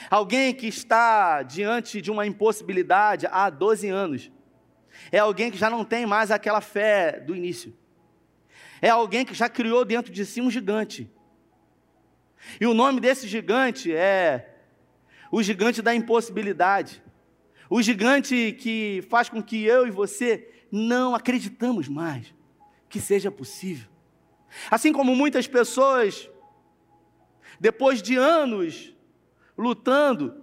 Alguém 0.09 0.53
que 0.53 0.67
está 0.67 1.43
diante 1.43 2.01
de 2.01 2.11
uma 2.11 2.25
impossibilidade 2.25 3.27
há 3.29 3.49
12 3.49 3.89
anos. 3.89 4.31
É 5.11 5.19
alguém 5.19 5.51
que 5.51 5.57
já 5.57 5.69
não 5.69 5.83
tem 5.83 6.05
mais 6.05 6.31
aquela 6.31 6.61
fé 6.61 7.19
do 7.19 7.35
início. 7.35 7.75
É 8.81 8.89
alguém 8.89 9.25
que 9.25 9.33
já 9.33 9.47
criou 9.47 9.85
dentro 9.85 10.11
de 10.11 10.25
si 10.25 10.41
um 10.41 10.51
gigante. 10.51 11.09
E 12.59 12.65
o 12.65 12.73
nome 12.73 12.99
desse 12.99 13.27
gigante 13.27 13.93
é 13.93 14.57
o 15.31 15.41
gigante 15.41 15.81
da 15.81 15.95
impossibilidade. 15.95 17.01
O 17.69 17.81
gigante 17.81 18.55
que 18.59 19.03
faz 19.09 19.29
com 19.29 19.41
que 19.41 19.63
eu 19.63 19.87
e 19.87 19.91
você 19.91 20.47
não 20.71 21.15
acreditamos 21.15 21.87
mais 21.87 22.33
que 22.89 22.99
seja 22.99 23.31
possível. 23.31 23.89
Assim 24.69 24.93
como 24.93 25.15
muitas 25.15 25.47
pessoas, 25.47 26.29
depois 27.59 28.01
de 28.01 28.15
anos 28.15 28.92
lutando, 29.57 30.41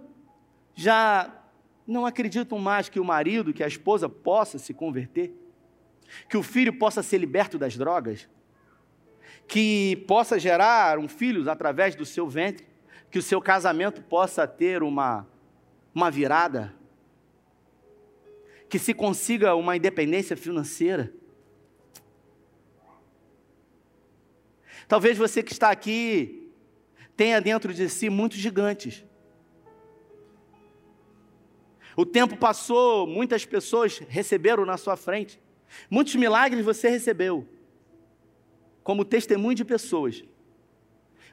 já 0.75 1.29
não 1.85 2.05
acreditam 2.05 2.57
mais 2.57 2.89
que 2.89 2.99
o 2.99 3.05
marido, 3.05 3.53
que 3.53 3.63
a 3.63 3.67
esposa 3.67 4.07
possa 4.07 4.57
se 4.57 4.73
converter, 4.73 5.33
que 6.29 6.37
o 6.37 6.43
filho 6.43 6.73
possa 6.73 7.03
ser 7.03 7.17
liberto 7.17 7.57
das 7.57 7.75
drogas, 7.75 8.29
que 9.47 9.97
possa 10.07 10.39
gerar 10.39 10.97
um 10.97 11.07
filho 11.07 11.49
através 11.49 11.95
do 11.95 12.05
seu 12.05 12.27
ventre, 12.27 12.65
que 13.09 13.19
o 13.19 13.21
seu 13.21 13.41
casamento 13.41 14.01
possa 14.01 14.47
ter 14.47 14.81
uma, 14.83 15.27
uma 15.93 16.09
virada? 16.09 16.73
Que 18.69 18.79
se 18.79 18.93
consiga 18.93 19.53
uma 19.55 19.75
independência 19.75 20.37
financeira. 20.37 21.13
Talvez 24.87 25.17
você 25.17 25.43
que 25.43 25.51
está 25.51 25.69
aqui 25.69 26.40
tenha 27.15 27.39
dentro 27.41 27.73
de 27.73 27.89
si 27.89 28.09
muitos 28.09 28.37
gigantes. 28.37 29.05
O 31.95 32.05
tempo 32.05 32.37
passou, 32.37 33.05
muitas 33.05 33.45
pessoas 33.45 33.99
receberam 34.07 34.65
na 34.65 34.77
sua 34.77 34.95
frente. 34.95 35.39
Muitos 35.89 36.15
milagres 36.15 36.63
você 36.63 36.89
recebeu, 36.89 37.47
como 38.83 39.05
testemunho 39.05 39.55
de 39.55 39.65
pessoas. 39.65 40.23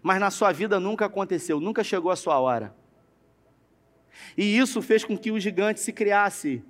Mas 0.02 0.20
na 0.20 0.30
sua 0.30 0.52
vida 0.52 0.78
nunca 0.78 1.06
aconteceu, 1.06 1.60
nunca 1.60 1.82
chegou 1.82 2.10
a 2.10 2.16
sua 2.16 2.38
hora. 2.38 2.74
E 4.36 4.58
isso 4.58 4.82
fez 4.82 5.04
com 5.04 5.16
que 5.16 5.30
o 5.30 5.38
gigante 5.38 5.80
se 5.80 5.92
criasse 5.92 6.62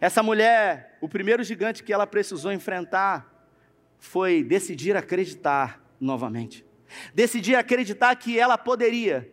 essa 0.00 0.22
mulher, 0.22 0.98
o 1.00 1.08
primeiro 1.08 1.42
gigante 1.42 1.82
que 1.82 1.92
ela 1.92 2.06
precisou 2.06 2.52
enfrentar 2.52 3.32
foi 3.98 4.42
decidir 4.42 4.96
acreditar 4.96 5.82
novamente. 6.00 6.64
Decidir 7.14 7.54
acreditar 7.56 8.14
que 8.16 8.38
ela 8.38 8.56
poderia 8.58 9.30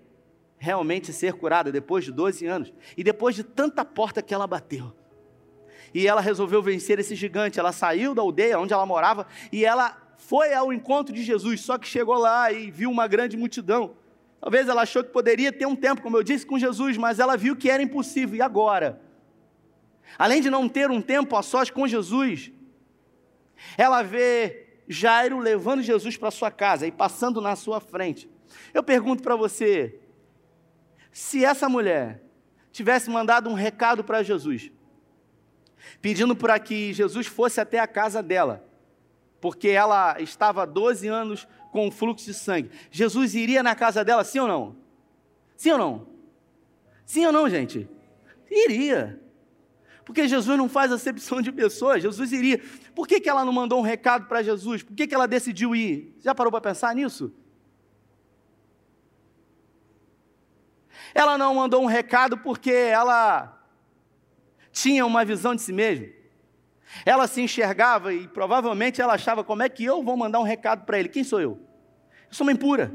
realmente 0.57 1.11
ser 1.11 1.33
curada 1.33 1.71
depois 1.71 2.05
de 2.05 2.11
12 2.11 2.45
anos 2.45 2.73
e 2.95 3.03
depois 3.03 3.35
de 3.35 3.43
tanta 3.43 3.83
porta 3.83 4.21
que 4.21 4.33
ela 4.33 4.45
bateu. 4.45 4.93
E 5.93 6.07
ela 6.07 6.21
resolveu 6.21 6.61
vencer 6.61 6.99
esse 6.99 7.15
gigante. 7.15 7.59
Ela 7.59 7.71
saiu 7.71 8.13
da 8.13 8.21
aldeia 8.21 8.59
onde 8.59 8.73
ela 8.73 8.85
morava 8.85 9.27
e 9.51 9.65
ela 9.65 9.97
foi 10.17 10.53
ao 10.53 10.71
encontro 10.71 11.13
de 11.13 11.23
Jesus. 11.23 11.61
Só 11.61 11.77
que 11.77 11.87
chegou 11.87 12.15
lá 12.15 12.51
e 12.51 12.69
viu 12.69 12.89
uma 12.89 13.07
grande 13.07 13.35
multidão. 13.35 13.95
Talvez 14.39 14.67
ela 14.67 14.83
achou 14.83 15.03
que 15.03 15.11
poderia 15.11 15.51
ter 15.51 15.65
um 15.65 15.75
tempo, 15.75 16.01
como 16.01 16.17
eu 16.17 16.23
disse, 16.23 16.45
com 16.45 16.57
Jesus, 16.57 16.97
mas 16.97 17.19
ela 17.19 17.35
viu 17.35 17.55
que 17.55 17.69
era 17.69 17.83
impossível. 17.83 18.35
E 18.35 18.41
agora? 18.41 19.01
Além 20.17 20.41
de 20.41 20.49
não 20.49 20.67
ter 20.67 20.89
um 20.89 21.01
tempo 21.01 21.35
a 21.35 21.43
sós 21.43 21.69
com 21.69 21.87
Jesus, 21.87 22.51
ela 23.77 24.01
vê 24.01 24.70
Jairo 24.91 25.39
levando 25.39 25.81
Jesus 25.81 26.17
para 26.17 26.29
sua 26.29 26.51
casa 26.51 26.85
e 26.85 26.91
passando 26.91 27.39
na 27.39 27.55
sua 27.55 27.79
frente. 27.79 28.29
Eu 28.73 28.83
pergunto 28.83 29.23
para 29.23 29.35
você: 29.35 29.99
se 31.11 31.45
essa 31.45 31.69
mulher 31.69 32.21
tivesse 32.71 33.09
mandado 33.09 33.49
um 33.49 33.53
recado 33.53 34.03
para 34.03 34.21
Jesus, 34.21 34.69
pedindo 36.01 36.35
para 36.35 36.59
que 36.59 36.91
Jesus 36.91 37.25
fosse 37.25 37.61
até 37.61 37.79
a 37.79 37.87
casa 37.87 38.21
dela, 38.21 38.67
porque 39.39 39.69
ela 39.69 40.21
estava 40.21 40.63
há 40.63 40.65
12 40.65 41.07
anos 41.07 41.47
com 41.71 41.87
um 41.87 41.91
fluxo 41.91 42.25
de 42.25 42.33
sangue, 42.33 42.69
Jesus 42.91 43.33
iria 43.33 43.63
na 43.63 43.73
casa 43.73 44.03
dela, 44.03 44.25
sim 44.25 44.39
ou 44.39 44.47
não? 44.47 44.75
Sim 45.55 45.71
ou 45.71 45.77
não? 45.77 46.07
Sim 47.05 47.25
ou 47.25 47.31
não, 47.31 47.49
gente? 47.49 47.89
Iria. 48.49 49.21
Porque 50.11 50.27
Jesus 50.27 50.57
não 50.57 50.67
faz 50.67 50.91
acepção 50.91 51.41
de 51.41 51.53
pessoas, 51.53 52.03
Jesus 52.03 52.33
iria. 52.33 52.61
Por 52.93 53.07
que, 53.07 53.17
que 53.17 53.29
ela 53.29 53.45
não 53.45 53.53
mandou 53.53 53.79
um 53.79 53.81
recado 53.81 54.27
para 54.27 54.43
Jesus? 54.43 54.83
Por 54.83 54.93
que, 54.93 55.07
que 55.07 55.15
ela 55.15 55.25
decidiu 55.25 55.73
ir? 55.73 56.13
Já 56.19 56.35
parou 56.35 56.51
para 56.51 56.59
pensar 56.59 56.93
nisso? 56.93 57.33
Ela 61.15 61.37
não 61.37 61.55
mandou 61.55 61.81
um 61.81 61.85
recado 61.85 62.37
porque 62.37 62.71
ela 62.73 63.57
tinha 64.69 65.05
uma 65.05 65.23
visão 65.23 65.55
de 65.55 65.61
si 65.61 65.71
mesma. 65.71 66.07
Ela 67.05 67.25
se 67.25 67.41
enxergava 67.41 68.13
e 68.13 68.27
provavelmente 68.27 69.01
ela 69.01 69.13
achava: 69.13 69.45
como 69.45 69.63
é 69.63 69.69
que 69.69 69.85
eu 69.85 70.03
vou 70.03 70.17
mandar 70.17 70.41
um 70.41 70.43
recado 70.43 70.85
para 70.85 70.99
ele? 70.99 71.07
Quem 71.07 71.23
sou 71.23 71.39
eu? 71.39 71.57
Eu 72.27 72.33
sou 72.33 72.45
uma 72.45 72.51
impura. 72.51 72.93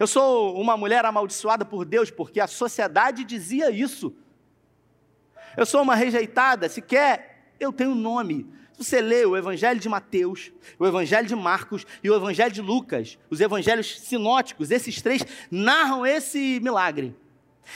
Eu 0.00 0.08
sou 0.08 0.60
uma 0.60 0.76
mulher 0.76 1.04
amaldiçoada 1.04 1.64
por 1.64 1.84
Deus, 1.84 2.10
porque 2.10 2.40
a 2.40 2.48
sociedade 2.48 3.22
dizia 3.22 3.70
isso 3.70 4.16
eu 5.56 5.66
sou 5.66 5.82
uma 5.82 5.94
rejeitada, 5.94 6.68
se 6.68 6.80
quer, 6.80 7.52
eu 7.58 7.72
tenho 7.72 7.90
um 7.90 7.94
nome. 7.94 8.46
Se 8.72 8.84
você 8.84 9.00
lê 9.00 9.24
o 9.24 9.36
Evangelho 9.36 9.80
de 9.80 9.88
Mateus, 9.88 10.52
o 10.78 10.86
Evangelho 10.86 11.26
de 11.26 11.34
Marcos 11.34 11.84
e 12.02 12.10
o 12.10 12.14
Evangelho 12.14 12.52
de 12.52 12.60
Lucas, 12.60 13.18
os 13.28 13.40
evangelhos 13.40 14.00
sinóticos, 14.00 14.70
esses 14.70 15.02
três 15.02 15.24
narram 15.50 16.06
esse 16.06 16.60
milagre. 16.60 17.16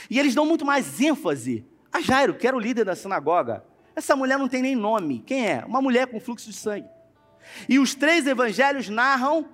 E 0.09 0.19
eles 0.19 0.33
dão 0.33 0.45
muito 0.45 0.65
mais 0.65 1.01
ênfase 1.01 1.65
a 1.91 2.01
Jairo, 2.01 2.33
que 2.35 2.47
era 2.47 2.55
o 2.55 2.59
líder 2.59 2.85
da 2.85 2.95
sinagoga. 2.95 3.63
Essa 3.95 4.15
mulher 4.15 4.39
não 4.39 4.47
tem 4.47 4.61
nem 4.61 4.75
nome. 4.75 5.23
Quem 5.25 5.47
é? 5.47 5.63
Uma 5.65 5.81
mulher 5.81 6.07
com 6.07 6.19
fluxo 6.19 6.49
de 6.49 6.55
sangue. 6.55 6.87
E 7.67 7.77
os 7.77 7.93
três 7.93 8.25
evangelhos 8.25 8.89
narram 8.89 9.47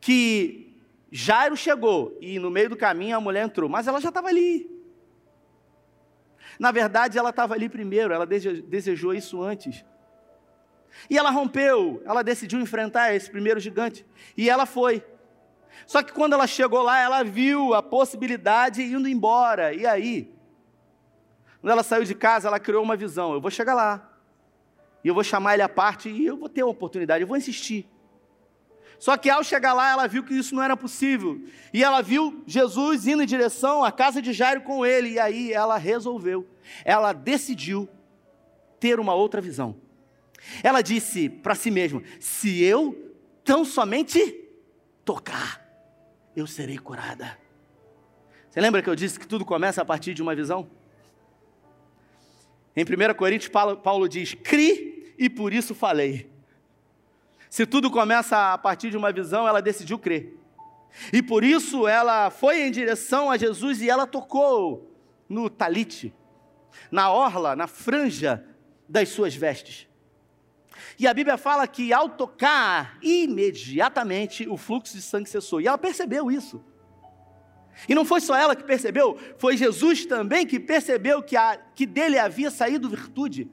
que 0.00 0.74
Jairo 1.10 1.56
chegou 1.56 2.16
e 2.20 2.38
no 2.38 2.50
meio 2.50 2.70
do 2.70 2.76
caminho 2.76 3.16
a 3.16 3.20
mulher 3.20 3.44
entrou, 3.44 3.68
mas 3.68 3.86
ela 3.86 4.00
já 4.00 4.08
estava 4.08 4.28
ali. 4.28 4.71
Na 6.62 6.70
verdade, 6.70 7.18
ela 7.18 7.30
estava 7.30 7.54
ali 7.54 7.68
primeiro, 7.68 8.14
ela 8.14 8.24
desejou 8.24 9.12
isso 9.12 9.42
antes. 9.42 9.84
E 11.10 11.18
ela 11.18 11.28
rompeu, 11.28 12.00
ela 12.04 12.22
decidiu 12.22 12.60
enfrentar 12.60 13.12
esse 13.12 13.28
primeiro 13.28 13.58
gigante. 13.58 14.06
E 14.36 14.48
ela 14.48 14.64
foi. 14.64 15.04
Só 15.88 16.04
que 16.04 16.12
quando 16.12 16.34
ela 16.34 16.46
chegou 16.46 16.80
lá, 16.80 17.00
ela 17.00 17.24
viu 17.24 17.74
a 17.74 17.82
possibilidade 17.82 18.80
indo 18.80 19.08
embora. 19.08 19.74
E 19.74 19.84
aí? 19.84 20.32
Quando 21.60 21.72
ela 21.72 21.82
saiu 21.82 22.04
de 22.04 22.14
casa, 22.14 22.46
ela 22.46 22.60
criou 22.60 22.84
uma 22.84 22.94
visão: 22.94 23.32
eu 23.34 23.40
vou 23.40 23.50
chegar 23.50 23.74
lá. 23.74 24.08
E 25.02 25.08
eu 25.08 25.14
vou 25.14 25.24
chamar 25.24 25.54
ele 25.54 25.62
à 25.64 25.68
parte 25.68 26.08
e 26.08 26.26
eu 26.26 26.36
vou 26.36 26.48
ter 26.48 26.62
uma 26.62 26.70
oportunidade, 26.70 27.22
eu 27.22 27.26
vou 27.26 27.36
insistir. 27.36 27.90
Só 29.02 29.16
que 29.16 29.28
ao 29.28 29.42
chegar 29.42 29.72
lá, 29.72 29.90
ela 29.90 30.06
viu 30.06 30.22
que 30.22 30.32
isso 30.32 30.54
não 30.54 30.62
era 30.62 30.76
possível. 30.76 31.44
E 31.74 31.82
ela 31.82 32.00
viu 32.00 32.40
Jesus 32.46 33.04
indo 33.04 33.20
em 33.20 33.26
direção 33.26 33.82
à 33.82 33.90
casa 33.90 34.22
de 34.22 34.32
Jairo 34.32 34.60
com 34.60 34.86
ele. 34.86 35.14
E 35.14 35.18
aí 35.18 35.52
ela 35.52 35.76
resolveu, 35.76 36.46
ela 36.84 37.12
decidiu 37.12 37.88
ter 38.78 39.00
uma 39.00 39.12
outra 39.12 39.40
visão. 39.40 39.74
Ela 40.62 40.82
disse 40.82 41.28
para 41.28 41.56
si 41.56 41.68
mesma: 41.68 42.00
se 42.20 42.62
eu 42.62 43.12
tão 43.42 43.64
somente 43.64 44.20
tocar, 45.04 45.60
eu 46.36 46.46
serei 46.46 46.78
curada. 46.78 47.36
Você 48.48 48.60
lembra 48.60 48.84
que 48.84 48.88
eu 48.88 48.94
disse 48.94 49.18
que 49.18 49.26
tudo 49.26 49.44
começa 49.44 49.82
a 49.82 49.84
partir 49.84 50.14
de 50.14 50.22
uma 50.22 50.36
visão? 50.36 50.70
Em 52.76 52.84
1 52.84 53.14
Coríntios, 53.14 53.50
Paulo 53.82 54.08
diz: 54.08 54.32
Cri 54.32 55.12
e 55.18 55.28
por 55.28 55.52
isso 55.52 55.74
falei. 55.74 56.31
Se 57.52 57.66
tudo 57.66 57.90
começa 57.90 58.54
a 58.54 58.56
partir 58.56 58.88
de 58.88 58.96
uma 58.96 59.12
visão, 59.12 59.46
ela 59.46 59.60
decidiu 59.60 59.98
crer. 59.98 60.34
E 61.12 61.22
por 61.22 61.44
isso 61.44 61.86
ela 61.86 62.30
foi 62.30 62.62
em 62.62 62.70
direção 62.70 63.30
a 63.30 63.36
Jesus 63.36 63.82
e 63.82 63.90
ela 63.90 64.06
tocou 64.06 64.90
no 65.28 65.50
talite, 65.50 66.14
na 66.90 67.12
orla, 67.12 67.54
na 67.54 67.66
franja 67.66 68.42
das 68.88 69.10
suas 69.10 69.34
vestes. 69.34 69.86
E 70.98 71.06
a 71.06 71.12
Bíblia 71.12 71.36
fala 71.36 71.66
que 71.66 71.92
ao 71.92 72.08
tocar, 72.08 72.96
imediatamente 73.02 74.48
o 74.48 74.56
fluxo 74.56 74.96
de 74.96 75.02
sangue 75.02 75.28
cessou. 75.28 75.60
E 75.60 75.66
ela 75.66 75.76
percebeu 75.76 76.30
isso. 76.30 76.64
E 77.86 77.94
não 77.94 78.06
foi 78.06 78.22
só 78.22 78.34
ela 78.34 78.56
que 78.56 78.64
percebeu, 78.64 79.18
foi 79.36 79.58
Jesus 79.58 80.06
também 80.06 80.46
que 80.46 80.58
percebeu 80.58 81.22
que, 81.22 81.36
a, 81.36 81.58
que 81.74 81.84
dele 81.84 82.18
havia 82.18 82.50
saído 82.50 82.88
virtude. 82.88 83.50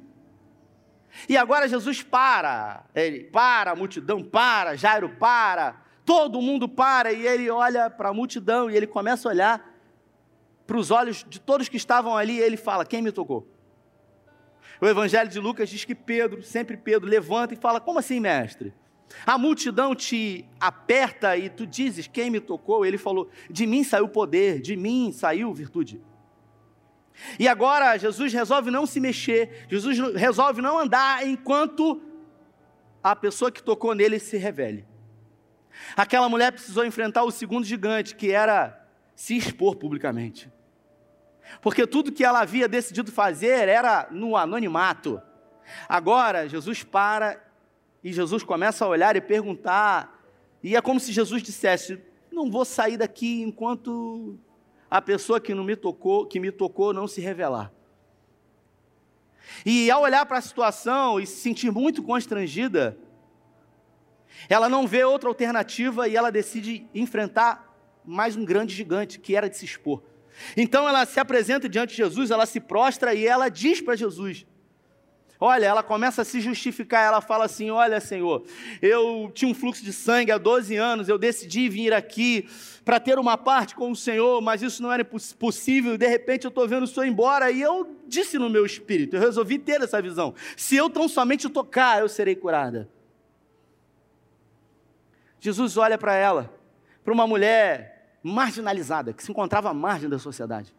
E 1.28 1.36
agora 1.38 1.68
Jesus 1.68 2.02
para, 2.02 2.86
ele 2.94 3.26
para, 3.26 3.72
a 3.72 3.76
multidão 3.76 4.24
para, 4.24 4.76
Jairo 4.76 5.10
para, 5.10 5.82
todo 6.06 6.42
mundo 6.42 6.68
para, 6.68 7.12
e 7.12 7.26
ele 7.26 7.50
olha 7.50 7.90
para 7.90 8.10
a 8.10 8.14
multidão 8.14 8.70
e 8.70 8.76
ele 8.76 8.88
começa 8.88 9.28
a 9.28 9.32
olhar 9.32 9.70
para 10.66 10.78
os 10.78 10.92
olhos 10.92 11.26
de 11.28 11.40
todos 11.40 11.68
que 11.68 11.78
estavam 11.78 12.16
ali, 12.16 12.38
e 12.38 12.42
ele 12.42 12.58
fala: 12.58 12.86
Quem 12.86 13.02
me 13.02 13.12
tocou? 13.12 13.48
O 14.80 14.88
Evangelho 14.88 15.30
de 15.30 15.40
Lucas 15.40 15.68
diz 15.70 15.84
que 15.84 15.96
Pedro, 15.96 16.42
sempre 16.44 16.78
Pedro, 16.78 17.10
levanta 17.10 17.54
e 17.54 17.58
fala: 17.58 17.80
Como 17.80 18.00
assim, 18.00 18.20
mestre? 18.20 18.74
A 19.26 19.38
multidão 19.38 19.96
te 19.96 20.46
aperta 20.60 21.36
e 21.36 21.50
tu 21.50 21.66
dizes: 21.66 22.08
Quem 22.08 22.30
me 22.30 22.40
tocou? 22.40 22.86
Ele 22.86 22.98
falou: 22.98 23.30
De 23.50 23.66
mim 23.66 23.84
saiu 23.84 24.08
poder, 24.08 24.62
de 24.62 24.76
mim 24.76 25.12
saiu 25.12 25.54
virtude. 25.54 26.02
E 27.38 27.48
agora 27.48 27.98
Jesus 27.98 28.34
resolve 28.34 28.72
não 28.72 28.86
se 28.86 29.00
mexer, 29.00 29.66
Jesus 29.70 29.98
resolve 30.16 30.62
não 30.62 30.80
andar 30.80 31.26
enquanto 31.28 32.02
a 33.04 33.16
pessoa 33.16 33.52
que 33.52 33.64
tocou 33.64 33.94
nele 33.94 34.20
se 34.20 34.38
revele. 34.38 34.86
Aquela 35.96 36.28
mulher 36.30 36.52
precisou 36.52 36.86
enfrentar 36.86 37.24
o 37.24 37.32
segundo 37.32 37.66
gigante, 37.66 38.16
que 38.16 38.32
era 38.32 38.88
se 39.16 39.36
expor 39.36 39.76
publicamente. 39.76 40.52
Porque 41.62 41.88
tudo 41.88 42.12
que 42.12 42.24
ela 42.24 42.42
havia 42.42 42.68
decidido 42.68 43.12
fazer 43.12 43.68
era 43.68 44.08
no 44.12 44.36
anonimato. 44.36 45.22
Agora, 45.88 46.48
Jesus 46.48 46.84
para 46.84 47.42
e 48.04 48.14
Jesus 48.14 48.44
começa 48.44 48.86
a 48.86 48.88
olhar 48.88 49.16
e 49.16 49.22
perguntar, 49.22 50.20
e 50.64 50.76
é 50.76 50.82
como 50.82 51.00
se 51.00 51.12
Jesus 51.12 51.42
dissesse: 51.42 52.02
Não 52.32 52.50
vou 52.50 52.64
sair 52.64 52.98
daqui 52.98 53.42
enquanto 53.42 54.38
a 54.90 55.02
pessoa 55.02 55.40
que 55.40 55.54
não 55.54 55.64
me 55.64 55.76
tocou, 55.76 56.26
que 56.26 56.40
me 56.40 56.52
tocou, 56.52 56.94
não 56.94 57.08
se 57.08 57.22
revelar. 57.22 57.72
E 59.66 59.90
ao 59.90 60.02
olhar 60.02 60.26
para 60.26 60.38
a 60.38 60.42
situação 60.42 61.20
e 61.20 61.26
se 61.26 61.38
sentir 61.38 61.72
muito 61.72 62.02
constrangida, 62.04 62.98
ela 64.48 64.70
não 64.70 64.88
vê 64.88 65.04
outra 65.04 65.30
alternativa 65.30 66.08
e 66.08 66.16
ela 66.16 66.32
decide 66.32 66.88
enfrentar 66.94 67.68
mais 68.06 68.36
um 68.36 68.46
grande 68.46 68.74
gigante, 68.74 69.20
que 69.20 69.36
era 69.36 69.50
de 69.50 69.58
se 69.58 69.66
expor. 69.66 70.02
Então 70.56 70.88
ela 70.88 71.06
se 71.06 71.20
apresenta 71.20 71.68
diante 71.68 71.92
de 71.92 71.98
Jesus, 71.98 72.32
ela 72.32 72.46
se 72.46 72.60
prostra 72.60 73.14
e 73.14 73.28
ela 73.28 73.50
diz 73.50 73.82
para 73.82 73.96
Jesus: 73.96 74.46
Olha, 75.42 75.68
ela 75.68 75.82
começa 75.82 76.22
a 76.22 76.26
se 76.26 76.42
justificar, 76.42 77.06
ela 77.06 77.22
fala 77.22 77.46
assim: 77.46 77.72
Olha, 77.72 78.02
Senhor, 78.02 78.44
eu 78.82 79.32
tinha 79.34 79.50
um 79.50 79.54
fluxo 79.54 79.82
de 79.82 79.94
sangue 79.94 80.34
há 80.34 80.38
12 80.38 80.76
anos, 80.76 81.08
eu 81.08 81.18
decidi 81.18 81.70
vir 81.70 81.94
aqui 81.94 82.50
para 82.84 83.00
ter 83.00 83.18
uma 83.18 83.38
parte 83.38 83.74
com 83.74 83.90
o 83.90 83.96
Senhor, 83.96 84.42
mas 84.42 84.62
isso 84.62 84.84
não 84.84 84.92
era 84.92 85.06
possível, 85.06 85.98
de 85.98 86.08
repente 86.08 86.44
eu 86.44 86.50
estou 86.50 86.68
vendo 86.68 86.84
o 86.84 86.88
Senhor 86.88 87.06
embora, 87.06 87.50
e 87.50 87.62
eu 87.62 87.96
disse 88.06 88.38
no 88.38 88.50
meu 88.50 88.66
espírito, 88.66 89.16
eu 89.16 89.22
resolvi 89.22 89.58
ter 89.58 89.82
essa 89.82 90.02
visão: 90.02 90.36
se 90.58 90.76
eu 90.76 90.90
tão 90.90 91.08
somente 91.08 91.48
tocar, 91.48 92.02
eu 92.02 92.10
serei 92.10 92.36
curada. 92.36 92.90
Jesus 95.40 95.78
olha 95.78 95.98
para 95.98 96.16
ela, 96.16 96.54
para 97.02 97.14
uma 97.14 97.26
mulher 97.26 98.18
marginalizada, 98.22 99.14
que 99.14 99.24
se 99.24 99.32
encontrava 99.32 99.70
à 99.70 99.74
margem 99.74 100.10
da 100.10 100.20
sociedade, 100.20 100.76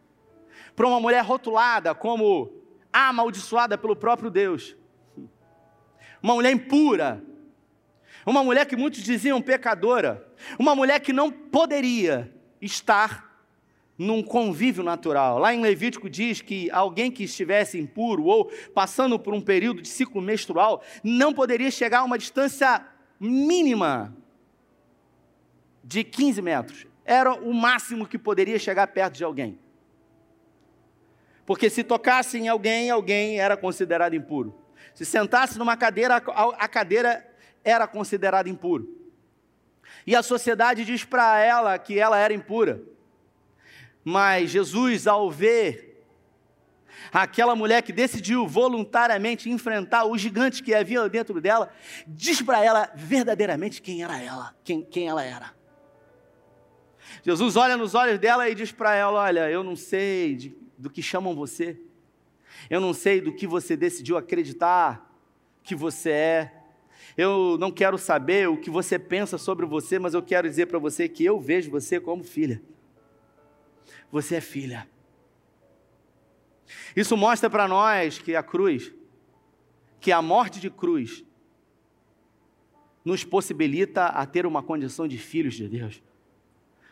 para 0.75 0.85
uma 0.85 0.99
mulher 0.99 1.23
rotulada 1.25 1.95
como 1.95 2.60
amaldiçoada 2.91 3.77
pelo 3.77 3.95
próprio 3.95 4.29
Deus. 4.29 4.75
Uma 6.21 6.35
mulher 6.35 6.51
impura. 6.51 7.23
Uma 8.25 8.43
mulher 8.43 8.65
que 8.65 8.75
muitos 8.75 9.01
diziam 9.01 9.41
pecadora. 9.41 10.27
Uma 10.59 10.75
mulher 10.75 10.99
que 10.99 11.11
não 11.11 11.31
poderia 11.31 12.33
estar 12.61 13.31
num 13.97 14.23
convívio 14.23 14.83
natural. 14.83 15.37
Lá 15.37 15.53
em 15.53 15.61
Levítico 15.61 16.09
diz 16.09 16.41
que 16.41 16.69
alguém 16.71 17.11
que 17.11 17.23
estivesse 17.23 17.79
impuro 17.79 18.25
ou 18.25 18.51
passando 18.73 19.19
por 19.19 19.33
um 19.33 19.41
período 19.41 19.81
de 19.81 19.87
ciclo 19.87 20.21
menstrual 20.21 20.83
não 21.03 21.33
poderia 21.33 21.69
chegar 21.69 21.99
a 21.99 22.03
uma 22.03 22.17
distância 22.17 22.85
mínima 23.19 24.15
de 25.83 26.03
15 26.03 26.41
metros. 26.41 26.87
Era 27.05 27.33
o 27.33 27.53
máximo 27.53 28.07
que 28.07 28.17
poderia 28.17 28.57
chegar 28.57 28.87
perto 28.87 29.15
de 29.15 29.23
alguém. 29.23 29.59
Porque 31.51 31.69
se 31.69 31.83
tocasse 31.83 32.37
em 32.37 32.47
alguém, 32.47 32.89
alguém 32.89 33.37
era 33.37 33.57
considerado 33.57 34.13
impuro. 34.13 34.57
Se 34.93 35.03
sentasse 35.03 35.59
numa 35.59 35.75
cadeira, 35.75 36.15
a 36.15 36.65
cadeira 36.65 37.29
era 37.61 37.85
considerada 37.85 38.47
impuro. 38.47 38.87
E 40.07 40.15
a 40.15 40.23
sociedade 40.23 40.85
diz 40.85 41.03
para 41.03 41.41
ela 41.41 41.77
que 41.77 41.99
ela 41.99 42.17
era 42.17 42.33
impura. 42.33 42.81
Mas 44.01 44.49
Jesus, 44.49 45.07
ao 45.07 45.29
ver 45.29 46.01
aquela 47.11 47.53
mulher 47.53 47.81
que 47.81 47.91
decidiu 47.91 48.47
voluntariamente 48.47 49.49
enfrentar 49.49 50.05
o 50.05 50.17
gigante 50.17 50.63
que 50.63 50.73
havia 50.73 51.09
dentro 51.09 51.41
dela, 51.41 51.69
diz 52.07 52.41
para 52.41 52.63
ela 52.63 52.89
verdadeiramente 52.95 53.81
quem 53.81 54.03
era 54.03 54.17
ela, 54.21 54.55
quem, 54.63 54.81
quem 54.81 55.09
ela 55.09 55.21
era. 55.21 55.53
Jesus 57.21 57.57
olha 57.57 57.75
nos 57.75 57.93
olhos 57.93 58.17
dela 58.19 58.47
e 58.47 58.55
diz 58.55 58.71
para 58.71 58.95
ela: 58.95 59.19
Olha, 59.19 59.51
eu 59.51 59.65
não 59.65 59.75
sei 59.75 60.33
de 60.33 60.60
do 60.81 60.89
que 60.89 61.01
chamam 61.01 61.35
você. 61.35 61.79
Eu 62.69 62.81
não 62.81 62.93
sei 62.93 63.21
do 63.21 63.33
que 63.33 63.47
você 63.47 63.77
decidiu 63.77 64.17
acreditar 64.17 65.09
que 65.63 65.75
você 65.75 66.09
é. 66.09 66.63
Eu 67.17 67.57
não 67.59 67.71
quero 67.71 67.97
saber 67.97 68.49
o 68.49 68.57
que 68.57 68.69
você 68.69 68.97
pensa 68.97 69.37
sobre 69.37 69.65
você, 69.65 69.99
mas 69.99 70.13
eu 70.13 70.23
quero 70.23 70.49
dizer 70.49 70.65
para 70.65 70.79
você 70.79 71.07
que 71.07 71.23
eu 71.23 71.39
vejo 71.39 71.69
você 71.69 71.99
como 71.99 72.23
filha. 72.23 72.61
Você 74.11 74.35
é 74.35 74.41
filha. 74.41 74.87
Isso 76.95 77.15
mostra 77.15 77.49
para 77.49 77.67
nós 77.67 78.17
que 78.19 78.35
a 78.35 78.43
cruz, 78.43 78.91
que 79.99 80.11
a 80.11 80.21
morte 80.21 80.59
de 80.59 80.69
cruz, 80.69 81.23
nos 83.03 83.23
possibilita 83.23 84.07
a 84.07 84.25
ter 84.25 84.45
uma 84.45 84.61
condição 84.61 85.07
de 85.07 85.17
filhos 85.17 85.55
de 85.55 85.67
Deus. 85.67 86.01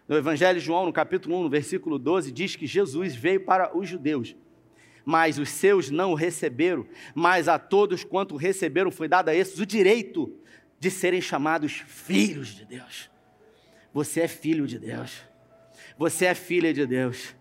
No 0.10 0.18
Evangelho 0.18 0.60
de 0.60 0.66
João, 0.66 0.88
no 0.88 0.92
capítulo 0.92 1.38
1, 1.38 1.44
no 1.44 1.50
versículo 1.52 2.00
12, 2.00 2.32
diz 2.32 2.56
que 2.56 2.66
Jesus 2.66 3.16
veio 3.16 3.42
para 3.42 3.78
os 3.78 3.88
judeus, 3.88 4.36
mas 5.06 5.38
os 5.38 5.50
seus 5.50 5.92
não 5.92 6.14
o 6.14 6.16
receberam, 6.16 6.88
mas 7.14 7.48
a 7.48 7.60
todos 7.60 8.04
quanto 8.04 8.36
receberam 8.36 8.90
foi 8.90 9.08
dado 9.08 9.30
a 9.30 9.36
esses 9.36 9.60
o 9.60 9.68
direito 9.68 10.36
de 10.80 10.90
serem 10.90 11.22
chamados 11.22 11.84
filhos 11.86 12.56
de 12.56 12.66
Deus. 12.66 13.08
Você 13.94 14.22
é 14.22 14.28
filho 14.28 14.66
de 14.66 14.80
Deus. 14.80 15.22
Você 15.96 16.26
é 16.26 16.34
filha 16.34 16.74
de 16.74 16.88
Deus. 16.88 17.36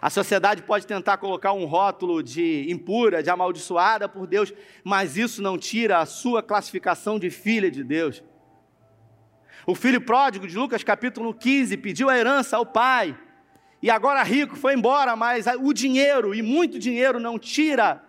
A 0.00 0.10
sociedade 0.10 0.62
pode 0.62 0.86
tentar 0.86 1.16
colocar 1.16 1.52
um 1.52 1.64
rótulo 1.64 2.22
de 2.22 2.70
impura, 2.70 3.20
de 3.20 3.30
amaldiçoada 3.30 4.08
por 4.08 4.28
Deus, 4.28 4.54
mas 4.84 5.16
isso 5.16 5.42
não 5.42 5.58
tira 5.58 5.98
a 5.98 6.06
sua 6.06 6.40
classificação 6.40 7.18
de 7.18 7.30
filha 7.30 7.68
de 7.68 7.82
Deus. 7.82 8.22
O 9.66 9.74
filho 9.74 10.00
pródigo 10.00 10.46
de 10.46 10.56
Lucas 10.56 10.84
capítulo 10.84 11.34
15 11.34 11.76
pediu 11.78 12.08
a 12.08 12.16
herança 12.16 12.56
ao 12.56 12.64
pai. 12.64 13.18
E 13.82 13.90
agora 13.90 14.22
rico 14.22 14.54
foi 14.54 14.74
embora, 14.74 15.16
mas 15.16 15.46
o 15.60 15.72
dinheiro 15.72 16.32
e 16.32 16.40
muito 16.40 16.78
dinheiro 16.78 17.18
não 17.18 17.36
tira 17.36 18.00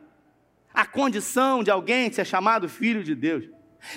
a 0.72 0.86
condição 0.86 1.64
de 1.64 1.72
alguém 1.72 2.12
ser 2.12 2.26
chamado 2.26 2.70
filho 2.70 3.04
de 3.04 3.16
Deus. 3.16 3.50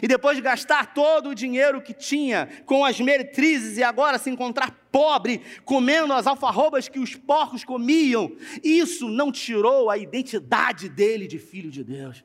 E 0.02 0.08
depois 0.08 0.36
de 0.36 0.42
gastar 0.42 0.94
todo 0.94 1.28
o 1.28 1.34
dinheiro 1.34 1.82
que 1.82 1.92
tinha 1.92 2.48
com 2.64 2.82
as 2.82 2.98
meretrizes 2.98 3.76
e 3.76 3.82
agora 3.82 4.16
se 4.16 4.30
encontrar 4.30 4.70
pobre, 4.90 5.42
comendo 5.62 6.14
as 6.14 6.26
alfarrobas 6.26 6.88
que 6.88 6.98
os 6.98 7.14
porcos 7.14 7.62
comiam, 7.62 8.34
isso 8.64 9.06
não 9.10 9.30
tirou 9.30 9.90
a 9.90 9.98
identidade 9.98 10.88
dele 10.88 11.26
de 11.26 11.38
filho 11.38 11.70
de 11.70 11.84
Deus. 11.84 12.24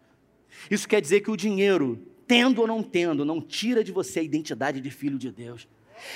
Isso 0.72 0.88
quer 0.88 1.02
dizer 1.02 1.20
que 1.20 1.32
o 1.32 1.36
dinheiro 1.36 2.15
tendo 2.28 2.62
ou 2.62 2.68
não 2.68 2.82
tendo, 2.82 3.26
não 3.26 3.42
tira 3.42 3.84
de 3.84 3.92
você 3.92 4.20
a 4.20 4.24
identidade 4.24 4.82
de 4.82 4.90
filho 4.90 5.18
de 5.18 5.32
Deus. 5.32 5.68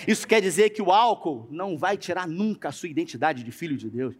Isso 0.07 0.27
quer 0.27 0.41
dizer 0.41 0.71
que 0.71 0.81
o 0.81 0.91
álcool 0.91 1.47
não 1.49 1.77
vai 1.77 1.97
tirar 1.97 2.27
nunca 2.27 2.69
a 2.69 2.71
sua 2.71 2.89
identidade 2.89 3.43
de 3.43 3.51
filho 3.51 3.77
de 3.77 3.89
Deus. 3.89 4.15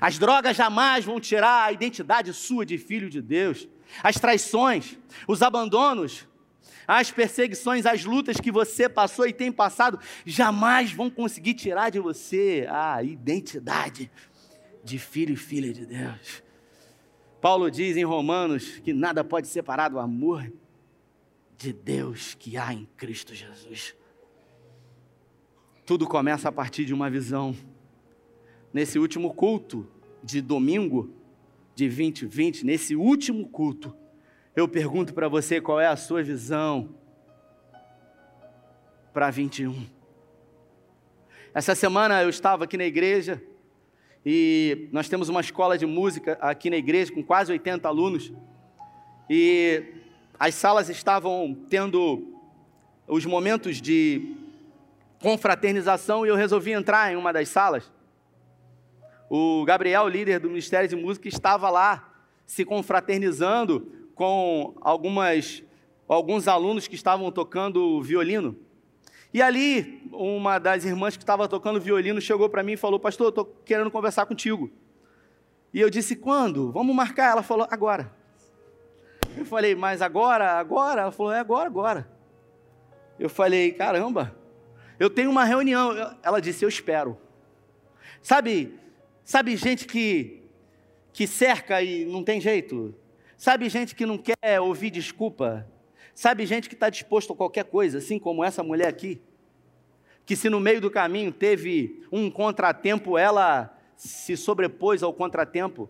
As 0.00 0.18
drogas 0.18 0.56
jamais 0.56 1.04
vão 1.04 1.18
tirar 1.18 1.64
a 1.64 1.72
identidade 1.72 2.32
sua 2.32 2.66
de 2.66 2.76
filho 2.76 3.08
de 3.08 3.22
Deus. 3.22 3.68
As 4.02 4.16
traições, 4.16 4.98
os 5.26 5.42
abandonos, 5.42 6.28
as 6.86 7.10
perseguições, 7.10 7.86
as 7.86 8.04
lutas 8.04 8.36
que 8.36 8.52
você 8.52 8.88
passou 8.88 9.26
e 9.26 9.32
tem 9.32 9.50
passado, 9.50 9.98
jamais 10.26 10.92
vão 10.92 11.08
conseguir 11.08 11.54
tirar 11.54 11.90
de 11.90 11.98
você 11.98 12.66
a 12.68 13.02
identidade 13.02 14.10
de 14.84 14.98
filho 14.98 15.32
e 15.32 15.36
filha 15.36 15.72
de 15.72 15.86
Deus. 15.86 16.42
Paulo 17.40 17.70
diz 17.70 17.96
em 17.96 18.04
Romanos 18.04 18.80
que 18.80 18.92
nada 18.92 19.24
pode 19.24 19.48
separar 19.48 19.88
do 19.88 19.98
amor 19.98 20.52
de 21.60 21.74
Deus 21.74 22.32
que 22.32 22.56
há 22.56 22.72
em 22.72 22.88
Cristo 22.96 23.34
Jesus. 23.34 23.94
Tudo 25.84 26.06
começa 26.06 26.48
a 26.48 26.52
partir 26.52 26.86
de 26.86 26.94
uma 26.94 27.10
visão. 27.10 27.54
Nesse 28.72 28.98
último 28.98 29.34
culto 29.34 29.86
de 30.24 30.40
domingo 30.40 31.12
de 31.74 31.86
2020, 31.86 32.64
nesse 32.64 32.96
último 32.96 33.46
culto, 33.46 33.94
eu 34.56 34.66
pergunto 34.66 35.12
para 35.12 35.28
você 35.28 35.60
qual 35.60 35.78
é 35.78 35.86
a 35.86 35.96
sua 35.96 36.22
visão 36.22 36.94
para 39.12 39.28
21. 39.28 39.86
Essa 41.52 41.74
semana 41.74 42.22
eu 42.22 42.30
estava 42.30 42.64
aqui 42.64 42.78
na 42.78 42.84
igreja 42.84 43.42
e 44.24 44.88
nós 44.92 45.10
temos 45.10 45.28
uma 45.28 45.42
escola 45.42 45.76
de 45.76 45.84
música 45.84 46.38
aqui 46.40 46.70
na 46.70 46.76
igreja 46.78 47.12
com 47.12 47.22
quase 47.22 47.52
80 47.52 47.86
alunos. 47.86 48.32
E 49.28 49.99
as 50.40 50.54
salas 50.54 50.88
estavam 50.88 51.54
tendo 51.68 52.26
os 53.06 53.26
momentos 53.26 53.78
de 53.78 54.34
confraternização 55.20 56.24
e 56.24 56.30
eu 56.30 56.34
resolvi 56.34 56.72
entrar 56.72 57.12
em 57.12 57.16
uma 57.16 57.30
das 57.30 57.50
salas. 57.50 57.92
O 59.28 59.62
Gabriel, 59.66 60.08
líder 60.08 60.40
do 60.40 60.48
Ministério 60.48 60.88
de 60.88 60.96
Música, 60.96 61.28
estava 61.28 61.68
lá 61.68 62.24
se 62.46 62.64
confraternizando 62.64 64.08
com 64.14 64.74
algumas, 64.80 65.62
alguns 66.08 66.48
alunos 66.48 66.88
que 66.88 66.94
estavam 66.94 67.30
tocando 67.30 68.00
violino. 68.00 68.56
E 69.34 69.42
ali, 69.42 70.08
uma 70.10 70.58
das 70.58 70.86
irmãs 70.86 71.18
que 71.18 71.22
estava 71.22 71.46
tocando 71.48 71.78
violino 71.78 72.18
chegou 72.18 72.48
para 72.48 72.62
mim 72.62 72.72
e 72.72 72.78
falou: 72.78 72.98
Pastor, 72.98 73.28
estou 73.28 73.44
querendo 73.44 73.90
conversar 73.90 74.24
contigo. 74.24 74.70
E 75.74 75.80
eu 75.82 75.90
disse: 75.90 76.16
Quando? 76.16 76.72
Vamos 76.72 76.96
marcar? 76.96 77.32
Ela 77.32 77.42
falou: 77.42 77.68
Agora. 77.70 78.19
Eu 79.36 79.44
falei: 79.44 79.74
Mas 79.74 80.02
agora? 80.02 80.52
Agora? 80.52 81.02
Ela 81.02 81.12
falou: 81.12 81.32
É 81.32 81.38
agora, 81.40 81.66
agora. 81.66 82.08
Eu 83.18 83.28
falei: 83.28 83.72
Caramba, 83.72 84.36
eu 84.98 85.10
tenho 85.10 85.30
uma 85.30 85.44
reunião. 85.44 86.16
Ela 86.22 86.40
disse: 86.40 86.64
Eu 86.64 86.68
espero. 86.68 87.18
Sabe, 88.22 88.78
sabe 89.24 89.56
gente 89.56 89.86
que, 89.86 90.42
que 91.12 91.26
cerca 91.26 91.82
e 91.82 92.04
não 92.04 92.22
tem 92.22 92.40
jeito? 92.40 92.94
Sabe 93.36 93.68
gente 93.70 93.94
que 93.94 94.04
não 94.04 94.18
quer 94.18 94.60
ouvir 94.60 94.90
desculpa? 94.90 95.66
Sabe, 96.14 96.44
gente 96.44 96.68
que 96.68 96.74
está 96.74 96.90
disposto 96.90 97.32
a 97.32 97.36
qualquer 97.36 97.64
coisa, 97.64 97.96
assim 97.96 98.18
como 98.18 98.44
essa 98.44 98.62
mulher 98.62 98.88
aqui, 98.88 99.22
que 100.26 100.36
se 100.36 100.50
no 100.50 100.60
meio 100.60 100.78
do 100.78 100.90
caminho 100.90 101.32
teve 101.32 102.06
um 102.12 102.30
contratempo, 102.30 103.16
ela 103.16 103.74
se 103.96 104.36
sobrepôs 104.36 105.02
ao 105.02 105.14
contratempo. 105.14 105.88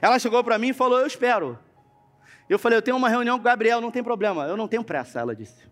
Ela 0.00 0.20
chegou 0.20 0.44
para 0.44 0.58
mim 0.58 0.68
e 0.68 0.72
falou: 0.72 1.00
Eu 1.00 1.06
espero. 1.06 1.58
Eu 2.48 2.58
falei: 2.58 2.78
Eu 2.78 2.82
tenho 2.82 2.96
uma 2.96 3.08
reunião 3.08 3.36
com 3.36 3.42
o 3.42 3.44
Gabriel, 3.44 3.80
não 3.80 3.90
tem 3.90 4.02
problema, 4.02 4.46
eu 4.46 4.56
não 4.56 4.68
tenho 4.68 4.84
pressa, 4.84 5.20
ela 5.20 5.34
disse. 5.34 5.62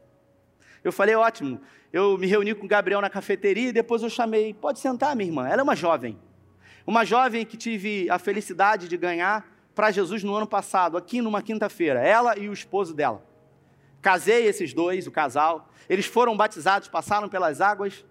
Eu 0.83 0.93
falei: 0.93 1.15
Ótimo. 1.15 1.61
Eu 1.93 2.19
me 2.19 2.27
reuni 2.27 2.53
com 2.57 2.67
o 2.67 2.69
Gabriel 2.69 3.01
na 3.01 3.09
cafeteria 3.09 3.69
e 3.69 3.73
depois 3.73 4.03
eu 4.03 4.11
chamei: 4.11 4.53
Pode 4.53 4.81
sentar, 4.81 5.15
minha 5.15 5.29
irmã. 5.29 5.49
Ela 5.49 5.61
é 5.61 5.63
uma 5.63 5.77
jovem. 5.77 6.19
Uma 6.87 7.05
jovem 7.05 7.47
que 7.47 7.57
tive 7.57 8.11
a 8.11 8.19
felicidade 8.19 8.89
de 8.89 8.97
ganhar 8.97 9.47
para 9.75 9.91
Jesus 9.91 10.23
no 10.23 10.35
ano 10.35 10.47
passado, 10.47 10.97
aqui 10.97 11.23
numa 11.23 11.41
quinta-feira. 11.41 12.01
Ela 12.01 12.39
e 12.39 12.49
o 12.49 12.53
esposo 12.53 12.93
dela. 12.93 13.25
Casei 14.03 14.47
esses 14.47 14.75
dois, 14.75 15.07
o 15.07 15.11
casal. 15.11 15.69
Eles 15.89 16.07
foram 16.07 16.37
batizados, 16.37 16.89
passaram 16.89 17.29
pelas 17.29 17.61
águas, 17.61 18.05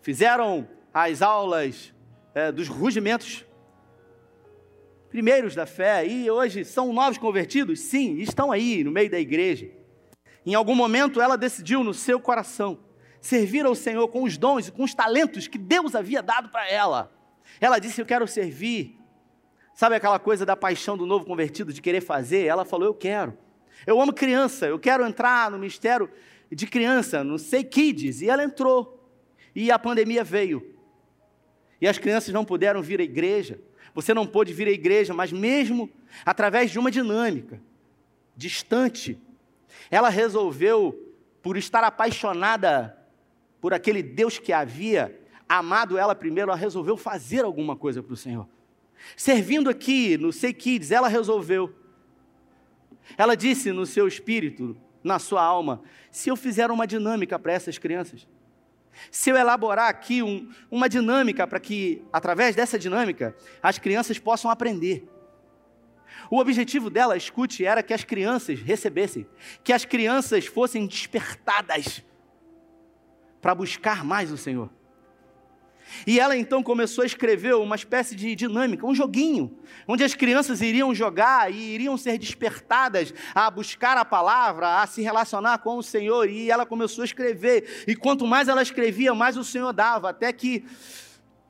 fizeram 0.00 0.68
as 0.92 1.20
aulas 1.20 1.92
é, 2.34 2.50
dos 2.50 2.68
rugimentos 2.68 3.44
primeiros 5.14 5.54
da 5.54 5.64
fé 5.64 6.04
e 6.04 6.28
hoje 6.28 6.64
são 6.64 6.92
novos 6.92 7.18
convertidos? 7.18 7.78
Sim, 7.78 8.18
estão 8.18 8.50
aí 8.50 8.82
no 8.82 8.90
meio 8.90 9.08
da 9.08 9.20
igreja. 9.20 9.70
Em 10.44 10.54
algum 10.54 10.74
momento 10.74 11.20
ela 11.20 11.36
decidiu 11.36 11.84
no 11.84 11.94
seu 11.94 12.18
coração 12.18 12.80
servir 13.20 13.64
ao 13.64 13.76
Senhor 13.76 14.08
com 14.08 14.24
os 14.24 14.36
dons 14.36 14.66
e 14.66 14.72
com 14.72 14.82
os 14.82 14.92
talentos 14.92 15.46
que 15.46 15.56
Deus 15.56 15.94
havia 15.94 16.20
dado 16.20 16.48
para 16.48 16.68
ela. 16.68 17.12
Ela 17.60 17.78
disse: 17.78 18.00
Eu 18.00 18.04
quero 18.04 18.26
servir. 18.26 18.98
Sabe 19.72 19.94
aquela 19.94 20.18
coisa 20.18 20.44
da 20.44 20.56
paixão 20.56 20.96
do 20.96 21.06
novo 21.06 21.24
convertido, 21.24 21.72
de 21.72 21.80
querer 21.80 22.00
fazer? 22.00 22.46
Ela 22.46 22.64
falou: 22.64 22.88
Eu 22.88 22.94
quero. 22.94 23.38
Eu 23.86 24.00
amo 24.00 24.12
criança, 24.12 24.66
eu 24.66 24.80
quero 24.80 25.06
entrar 25.06 25.48
no 25.48 25.60
ministério 25.60 26.10
de 26.50 26.66
criança, 26.66 27.22
no 27.22 27.38
Sei 27.38 27.62
Kids. 27.62 28.20
E 28.20 28.28
ela 28.28 28.42
entrou. 28.42 29.08
E 29.54 29.70
a 29.70 29.78
pandemia 29.78 30.24
veio. 30.24 30.74
E 31.80 31.86
as 31.86 31.98
crianças 31.98 32.34
não 32.34 32.44
puderam 32.44 32.82
vir 32.82 32.98
à 32.98 33.04
igreja. 33.04 33.60
Você 33.94 34.12
não 34.12 34.26
pôde 34.26 34.52
vir 34.52 34.66
à 34.66 34.70
igreja, 34.70 35.14
mas 35.14 35.32
mesmo 35.32 35.88
através 36.24 36.70
de 36.70 36.78
uma 36.78 36.90
dinâmica 36.90 37.60
distante, 38.36 39.18
ela 39.90 40.08
resolveu, 40.08 41.00
por 41.40 41.56
estar 41.56 41.84
apaixonada 41.84 42.98
por 43.60 43.72
aquele 43.72 44.02
Deus 44.02 44.38
que 44.38 44.52
havia 44.52 45.18
amado 45.48 45.96
ela 45.96 46.14
primeiro, 46.14 46.50
ela 46.50 46.58
resolveu 46.58 46.96
fazer 46.96 47.44
alguma 47.44 47.76
coisa 47.76 48.02
para 48.02 48.14
o 48.14 48.16
Senhor. 48.16 48.48
Servindo 49.16 49.70
aqui 49.70 50.16
no 50.16 50.32
Sei 50.32 50.52
Kids, 50.52 50.90
ela 50.90 51.06
resolveu 51.06 51.74
ela 53.16 53.34
disse 53.34 53.70
no 53.72 53.84
seu 53.84 54.08
espírito, 54.08 54.76
na 55.02 55.18
sua 55.18 55.42
alma: 55.42 55.82
se 56.10 56.30
eu 56.30 56.36
fizer 56.36 56.70
uma 56.70 56.86
dinâmica 56.86 57.38
para 57.38 57.52
essas 57.52 57.78
crianças, 57.78 58.26
se 59.10 59.30
eu 59.30 59.36
elaborar 59.36 59.88
aqui 59.88 60.22
um, 60.22 60.50
uma 60.70 60.88
dinâmica 60.88 61.46
para 61.46 61.60
que, 61.60 62.02
através 62.12 62.54
dessa 62.54 62.78
dinâmica, 62.78 63.34
as 63.62 63.78
crianças 63.78 64.18
possam 64.18 64.50
aprender. 64.50 65.08
O 66.30 66.38
objetivo 66.38 66.90
dela, 66.90 67.16
escute, 67.16 67.64
era 67.64 67.82
que 67.82 67.92
as 67.92 68.04
crianças 68.04 68.60
recebessem, 68.60 69.26
que 69.62 69.72
as 69.72 69.84
crianças 69.84 70.46
fossem 70.46 70.86
despertadas 70.86 72.02
para 73.40 73.54
buscar 73.54 74.04
mais 74.04 74.32
o 74.32 74.36
Senhor. 74.36 74.70
E 76.06 76.18
ela 76.18 76.36
então 76.36 76.62
começou 76.62 77.02
a 77.02 77.06
escrever 77.06 77.54
uma 77.54 77.76
espécie 77.76 78.14
de 78.14 78.34
dinâmica, 78.34 78.86
um 78.86 78.94
joguinho, 78.94 79.56
onde 79.86 80.02
as 80.04 80.14
crianças 80.14 80.60
iriam 80.60 80.94
jogar 80.94 81.52
e 81.52 81.74
iriam 81.74 81.96
ser 81.96 82.18
despertadas 82.18 83.12
a 83.34 83.50
buscar 83.50 83.96
a 83.96 84.04
palavra, 84.04 84.82
a 84.82 84.86
se 84.86 85.02
relacionar 85.02 85.58
com 85.58 85.76
o 85.78 85.82
Senhor. 85.82 86.28
E 86.28 86.50
ela 86.50 86.66
começou 86.66 87.02
a 87.02 87.04
escrever. 87.04 87.84
E 87.86 87.94
quanto 87.94 88.26
mais 88.26 88.48
ela 88.48 88.62
escrevia, 88.62 89.14
mais 89.14 89.36
o 89.36 89.44
Senhor 89.44 89.72
dava. 89.72 90.10
Até 90.10 90.32
que, 90.32 90.64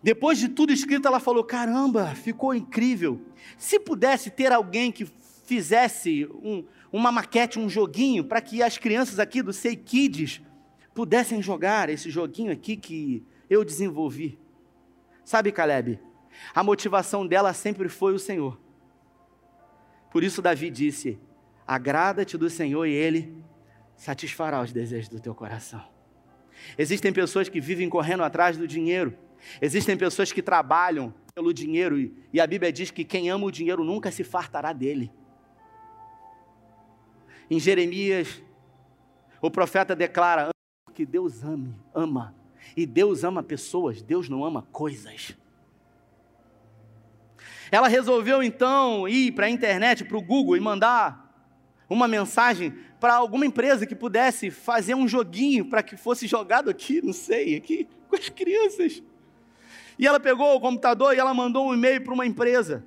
depois 0.02 0.38
de 0.38 0.48
tudo 0.48 0.72
escrito, 0.72 1.08
ela 1.08 1.20
falou: 1.20 1.44
Caramba, 1.44 2.14
ficou 2.14 2.54
incrível. 2.54 3.20
Se 3.56 3.78
pudesse 3.78 4.30
ter 4.30 4.52
alguém 4.52 4.90
que 4.90 5.06
fizesse 5.46 6.26
um, 6.42 6.64
uma 6.92 7.12
maquete, 7.12 7.58
um 7.58 7.68
joguinho, 7.68 8.24
para 8.24 8.40
que 8.40 8.62
as 8.62 8.78
crianças 8.78 9.18
aqui 9.18 9.42
do 9.42 9.52
Sei 9.52 9.76
Kids 9.76 10.40
pudessem 10.94 11.42
jogar 11.42 11.90
esse 11.90 12.08
joguinho 12.08 12.52
aqui 12.52 12.76
que 12.76 13.26
eu 13.54 13.64
desenvolvi. 13.64 14.38
Sabe, 15.24 15.50
Caleb? 15.52 15.98
A 16.54 16.62
motivação 16.62 17.26
dela 17.26 17.52
sempre 17.52 17.88
foi 17.88 18.12
o 18.12 18.18
Senhor. 18.18 18.60
Por 20.10 20.22
isso, 20.22 20.42
Davi 20.42 20.70
disse: 20.70 21.18
Agrada-te 21.66 22.36
do 22.36 22.50
Senhor 22.50 22.84
e 22.86 22.92
Ele 22.92 23.42
satisfará 23.96 24.60
os 24.60 24.72
desejos 24.72 25.08
do 25.08 25.20
teu 25.20 25.34
coração. 25.34 25.82
Existem 26.76 27.12
pessoas 27.12 27.48
que 27.48 27.60
vivem 27.60 27.88
correndo 27.88 28.22
atrás 28.22 28.56
do 28.56 28.66
dinheiro. 28.66 29.16
Existem 29.60 29.96
pessoas 29.96 30.32
que 30.32 30.42
trabalham 30.42 31.14
pelo 31.34 31.52
dinheiro 31.52 31.98
e 32.32 32.40
a 32.40 32.46
Bíblia 32.46 32.72
diz 32.72 32.90
que 32.90 33.04
quem 33.04 33.28
ama 33.28 33.46
o 33.46 33.50
dinheiro 33.50 33.84
nunca 33.84 34.10
se 34.10 34.24
fartará 34.24 34.72
dele. 34.72 35.12
Em 37.50 37.58
Jeremias, 37.58 38.42
o 39.40 39.50
profeta 39.50 39.94
declara 39.94 40.48
que 40.94 41.04
Deus 41.04 41.42
ame, 41.42 41.74
ama 41.92 42.34
e 42.76 42.86
Deus 42.86 43.24
ama 43.24 43.42
pessoas, 43.42 44.02
Deus 44.02 44.28
não 44.28 44.44
ama 44.44 44.66
coisas. 44.72 45.34
Ela 47.70 47.88
resolveu 47.88 48.42
então 48.42 49.08
ir 49.08 49.32
para 49.32 49.46
a 49.46 49.50
internet, 49.50 50.04
para 50.04 50.16
o 50.16 50.22
Google 50.22 50.56
e 50.56 50.60
mandar 50.60 51.24
uma 51.88 52.08
mensagem 52.08 52.72
para 53.00 53.14
alguma 53.14 53.44
empresa 53.44 53.86
que 53.86 53.94
pudesse 53.94 54.50
fazer 54.50 54.94
um 54.94 55.06
joguinho 55.06 55.66
para 55.66 55.82
que 55.82 55.96
fosse 55.96 56.26
jogado 56.26 56.70
aqui, 56.70 57.02
não 57.02 57.12
sei, 57.12 57.56
aqui 57.56 57.88
com 58.08 58.16
as 58.16 58.28
crianças. 58.28 59.02
E 59.98 60.06
ela 60.06 60.18
pegou 60.18 60.54
o 60.54 60.60
computador 60.60 61.14
e 61.14 61.18
ela 61.18 61.34
mandou 61.34 61.68
um 61.68 61.74
e-mail 61.74 62.00
para 62.02 62.14
uma 62.14 62.26
empresa. 62.26 62.84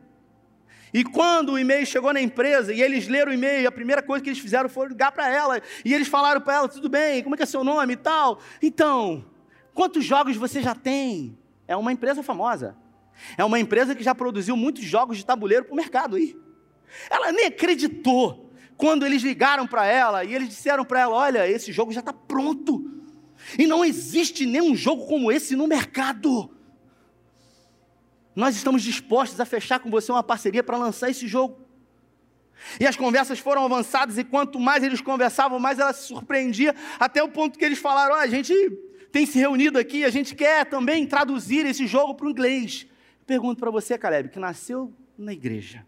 E 0.93 1.03
quando 1.03 1.53
o 1.53 1.59
e-mail 1.59 1.85
chegou 1.85 2.13
na 2.13 2.21
empresa 2.21 2.73
e 2.73 2.81
eles 2.81 3.07
leram 3.07 3.31
o 3.31 3.35
e-mail, 3.35 3.67
a 3.67 3.71
primeira 3.71 4.01
coisa 4.01 4.23
que 4.23 4.29
eles 4.29 4.39
fizeram 4.39 4.69
foi 4.69 4.87
ligar 4.87 5.11
para 5.11 5.29
ela. 5.29 5.61
E 5.83 5.93
eles 5.93 6.07
falaram 6.07 6.41
para 6.41 6.55
ela: 6.55 6.69
tudo 6.69 6.89
bem, 6.89 7.21
como 7.21 7.35
é 7.35 7.37
que 7.37 7.43
é 7.43 7.45
seu 7.45 7.63
nome 7.63 7.93
e 7.93 7.97
tal. 7.97 8.39
Então, 8.61 9.25
Quantos 9.77 10.03
jogos 10.03 10.35
você 10.35 10.59
já 10.59 10.73
tem? 10.73 11.37
É 11.67 11.75
uma 11.75 11.91
empresa 11.91 12.23
famosa. 12.23 12.75
É 13.37 13.45
uma 13.45 13.59
empresa 13.59 13.93
que 13.93 14.03
já 14.03 14.15
produziu 14.15 14.57
muitos 14.57 14.83
jogos 14.83 15.17
de 15.17 15.23
tabuleiro 15.23 15.65
para 15.65 15.73
o 15.73 15.75
mercado 15.75 16.15
aí. 16.15 16.35
Ela 17.11 17.31
nem 17.31 17.45
acreditou 17.45 18.49
quando 18.75 19.05
eles 19.05 19.21
ligaram 19.21 19.67
para 19.67 19.85
ela 19.85 20.23
e 20.23 20.33
eles 20.33 20.49
disseram 20.49 20.83
para 20.83 21.01
ela: 21.01 21.15
Olha, 21.15 21.47
esse 21.47 21.71
jogo 21.71 21.91
já 21.91 21.99
está 21.99 22.11
pronto. 22.11 22.91
E 23.55 23.67
não 23.67 23.85
existe 23.85 24.47
nenhum 24.47 24.75
jogo 24.75 25.05
como 25.05 25.31
esse 25.31 25.55
no 25.55 25.67
mercado. 25.67 26.49
Nós 28.35 28.55
estamos 28.55 28.81
dispostos 28.81 29.39
a 29.39 29.45
fechar 29.45 29.77
com 29.77 29.91
você 29.91 30.11
uma 30.11 30.23
parceria 30.23 30.63
para 30.63 30.75
lançar 30.75 31.11
esse 31.11 31.27
jogo. 31.27 31.55
E 32.79 32.87
as 32.87 32.95
conversas 32.95 33.37
foram 33.37 33.63
avançadas, 33.63 34.17
e 34.17 34.23
quanto 34.23 34.59
mais 34.59 34.83
eles 34.83 35.01
conversavam, 35.01 35.59
mais 35.59 35.77
ela 35.77 35.93
se 35.93 36.07
surpreendia, 36.07 36.75
até 36.99 37.21
o 37.21 37.29
ponto 37.29 37.59
que 37.59 37.63
eles 37.63 37.77
falaram: 37.77 38.15
oh, 38.15 38.17
a 38.17 38.25
gente 38.25 38.55
tem 39.11 39.25
se 39.25 39.39
reunido 39.39 39.77
aqui, 39.77 40.03
a 40.03 40.09
gente 40.09 40.35
quer 40.35 40.65
também 40.65 41.05
traduzir 41.05 41.65
esse 41.65 41.87
jogo 41.87 42.15
para 42.15 42.27
o 42.27 42.29
inglês. 42.29 42.87
Pergunto 43.25 43.59
para 43.59 43.71
você, 43.71 43.97
Caleb, 43.97 44.29
que 44.29 44.39
nasceu 44.39 44.93
na 45.17 45.33
igreja. 45.33 45.85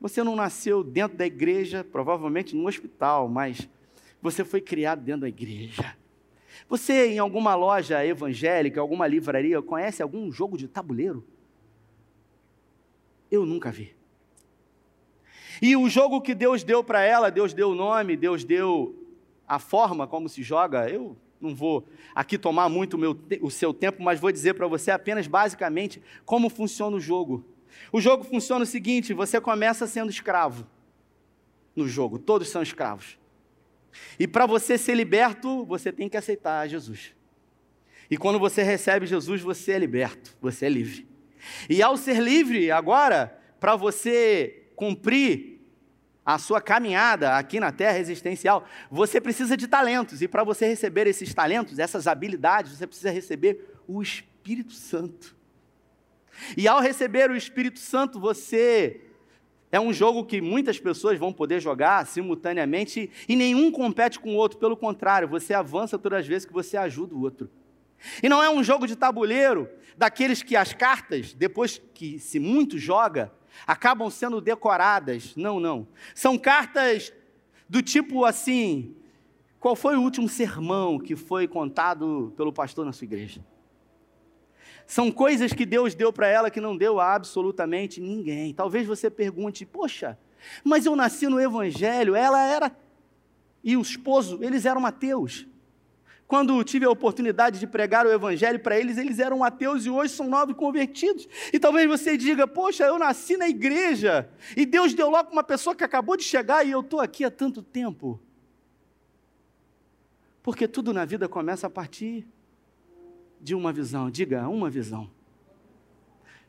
Você 0.00 0.22
não 0.22 0.34
nasceu 0.34 0.82
dentro 0.82 1.16
da 1.16 1.26
igreja, 1.26 1.84
provavelmente 1.84 2.56
no 2.56 2.66
hospital, 2.66 3.28
mas 3.28 3.68
você 4.20 4.44
foi 4.44 4.60
criado 4.60 5.00
dentro 5.02 5.22
da 5.22 5.28
igreja. 5.28 5.96
Você, 6.68 7.08
em 7.08 7.18
alguma 7.18 7.54
loja 7.54 8.04
evangélica, 8.04 8.80
alguma 8.80 9.06
livraria, 9.06 9.60
conhece 9.62 10.02
algum 10.02 10.30
jogo 10.30 10.56
de 10.56 10.68
tabuleiro? 10.68 11.24
Eu 13.30 13.46
nunca 13.46 13.70
vi. 13.70 13.94
E 15.60 15.76
o 15.76 15.88
jogo 15.88 16.20
que 16.20 16.34
Deus 16.34 16.64
deu 16.64 16.82
para 16.82 17.02
ela, 17.02 17.30
Deus 17.30 17.54
deu 17.54 17.70
o 17.70 17.74
nome, 17.74 18.16
Deus 18.16 18.44
deu 18.44 18.96
a 19.46 19.58
forma 19.58 20.06
como 20.06 20.28
se 20.28 20.42
joga, 20.42 20.88
eu 20.88 21.16
não 21.42 21.54
vou 21.54 21.86
aqui 22.14 22.38
tomar 22.38 22.68
muito 22.68 22.94
o, 22.94 22.98
meu, 22.98 23.18
o 23.40 23.50
seu 23.50 23.74
tempo, 23.74 24.02
mas 24.02 24.20
vou 24.20 24.30
dizer 24.30 24.54
para 24.54 24.66
você 24.66 24.90
apenas 24.90 25.26
basicamente 25.26 26.00
como 26.24 26.48
funciona 26.48 26.96
o 26.96 27.00
jogo. 27.00 27.44
O 27.92 28.00
jogo 28.00 28.24
funciona 28.24 28.62
o 28.62 28.66
seguinte: 28.66 29.12
você 29.12 29.40
começa 29.40 29.86
sendo 29.86 30.10
escravo 30.10 30.66
no 31.74 31.88
jogo, 31.88 32.18
todos 32.18 32.48
são 32.48 32.62
escravos. 32.62 33.18
E 34.18 34.26
para 34.26 34.46
você 34.46 34.78
ser 34.78 34.94
liberto, 34.94 35.64
você 35.64 35.92
tem 35.92 36.08
que 36.08 36.16
aceitar 36.16 36.68
Jesus. 36.68 37.14
E 38.10 38.16
quando 38.16 38.38
você 38.38 38.62
recebe 38.62 39.06
Jesus, 39.06 39.40
você 39.40 39.72
é 39.72 39.78
liberto, 39.78 40.36
você 40.40 40.66
é 40.66 40.68
livre. 40.68 41.06
E 41.68 41.82
ao 41.82 41.96
ser 41.96 42.20
livre, 42.20 42.70
agora, 42.70 43.38
para 43.58 43.74
você 43.74 44.68
cumprir 44.76 45.51
a 46.24 46.38
sua 46.38 46.60
caminhada 46.60 47.36
aqui 47.36 47.58
na 47.58 47.72
terra 47.72 47.98
existencial, 47.98 48.64
você 48.90 49.20
precisa 49.20 49.56
de 49.56 49.66
talentos. 49.66 50.22
E 50.22 50.28
para 50.28 50.44
você 50.44 50.66
receber 50.66 51.06
esses 51.06 51.34
talentos, 51.34 51.78
essas 51.78 52.06
habilidades, 52.06 52.72
você 52.72 52.86
precisa 52.86 53.10
receber 53.10 53.74
o 53.88 54.00
Espírito 54.00 54.72
Santo. 54.72 55.36
E 56.56 56.66
ao 56.68 56.80
receber 56.80 57.30
o 57.30 57.36
Espírito 57.36 57.78
Santo, 57.78 58.20
você 58.20 59.00
é 59.70 59.80
um 59.80 59.92
jogo 59.92 60.24
que 60.24 60.40
muitas 60.40 60.78
pessoas 60.78 61.18
vão 61.18 61.32
poder 61.32 61.60
jogar 61.60 62.06
simultaneamente 62.06 63.10
e 63.28 63.34
nenhum 63.34 63.70
compete 63.72 64.20
com 64.20 64.34
o 64.34 64.36
outro, 64.36 64.58
pelo 64.58 64.76
contrário, 64.76 65.26
você 65.26 65.54
avança 65.54 65.98
todas 65.98 66.20
as 66.20 66.26
vezes 66.26 66.46
que 66.46 66.52
você 66.52 66.76
ajuda 66.76 67.14
o 67.14 67.22
outro. 67.22 67.50
E 68.22 68.28
não 68.28 68.42
é 68.42 68.50
um 68.50 68.62
jogo 68.62 68.86
de 68.86 68.96
tabuleiro 68.96 69.68
daqueles 69.96 70.42
que 70.42 70.56
as 70.56 70.72
cartas, 70.72 71.32
depois 71.32 71.80
que 71.94 72.18
se 72.18 72.38
muito 72.38 72.78
joga, 72.78 73.32
acabam 73.66 74.10
sendo 74.10 74.40
decoradas. 74.40 75.34
Não, 75.36 75.60
não. 75.60 75.86
São 76.14 76.38
cartas 76.38 77.12
do 77.68 77.82
tipo 77.82 78.24
assim: 78.24 78.94
qual 79.58 79.76
foi 79.76 79.96
o 79.96 80.02
último 80.02 80.28
sermão 80.28 80.98
que 80.98 81.14
foi 81.14 81.46
contado 81.46 82.32
pelo 82.36 82.52
pastor 82.52 82.84
na 82.84 82.92
sua 82.92 83.04
igreja? 83.04 83.44
São 84.86 85.10
coisas 85.10 85.52
que 85.52 85.64
Deus 85.64 85.94
deu 85.94 86.12
para 86.12 86.26
ela 86.26 86.50
que 86.50 86.60
não 86.60 86.76
deu 86.76 87.00
a 87.00 87.14
absolutamente 87.14 88.00
ninguém. 88.00 88.52
Talvez 88.52 88.86
você 88.86 89.08
pergunte: 89.08 89.64
poxa, 89.64 90.18
mas 90.64 90.86
eu 90.86 90.96
nasci 90.96 91.28
no 91.28 91.40
Evangelho, 91.40 92.14
ela 92.14 92.42
era. 92.42 92.76
E 93.64 93.76
o 93.76 93.80
esposo, 93.80 94.38
eles 94.42 94.66
eram 94.66 94.84
ateus. 94.84 95.46
Quando 96.26 96.62
tive 96.64 96.86
a 96.86 96.90
oportunidade 96.90 97.58
de 97.58 97.66
pregar 97.66 98.06
o 98.06 98.10
Evangelho 98.10 98.58
para 98.58 98.78
eles, 98.78 98.96
eles 98.96 99.18
eram 99.18 99.44
ateus 99.44 99.84
e 99.84 99.90
hoje 99.90 100.14
são 100.14 100.28
novos 100.28 100.56
convertidos. 100.56 101.28
E 101.52 101.58
talvez 101.58 101.86
você 101.86 102.16
diga: 102.16 102.46
Poxa, 102.46 102.84
eu 102.84 102.98
nasci 102.98 103.36
na 103.36 103.48
igreja 103.48 104.28
e 104.56 104.64
Deus 104.64 104.94
deu 104.94 105.10
logo 105.10 105.30
uma 105.30 105.42
pessoa 105.42 105.76
que 105.76 105.84
acabou 105.84 106.16
de 106.16 106.22
chegar 106.22 106.66
e 106.66 106.70
eu 106.70 106.80
estou 106.80 107.00
aqui 107.00 107.24
há 107.24 107.30
tanto 107.30 107.62
tempo. 107.62 108.20
Porque 110.42 110.66
tudo 110.66 110.92
na 110.92 111.04
vida 111.04 111.28
começa 111.28 111.66
a 111.66 111.70
partir 111.70 112.26
de 113.40 113.54
uma 113.54 113.72
visão. 113.72 114.10
Diga, 114.10 114.48
uma 114.48 114.70
visão. 114.70 115.10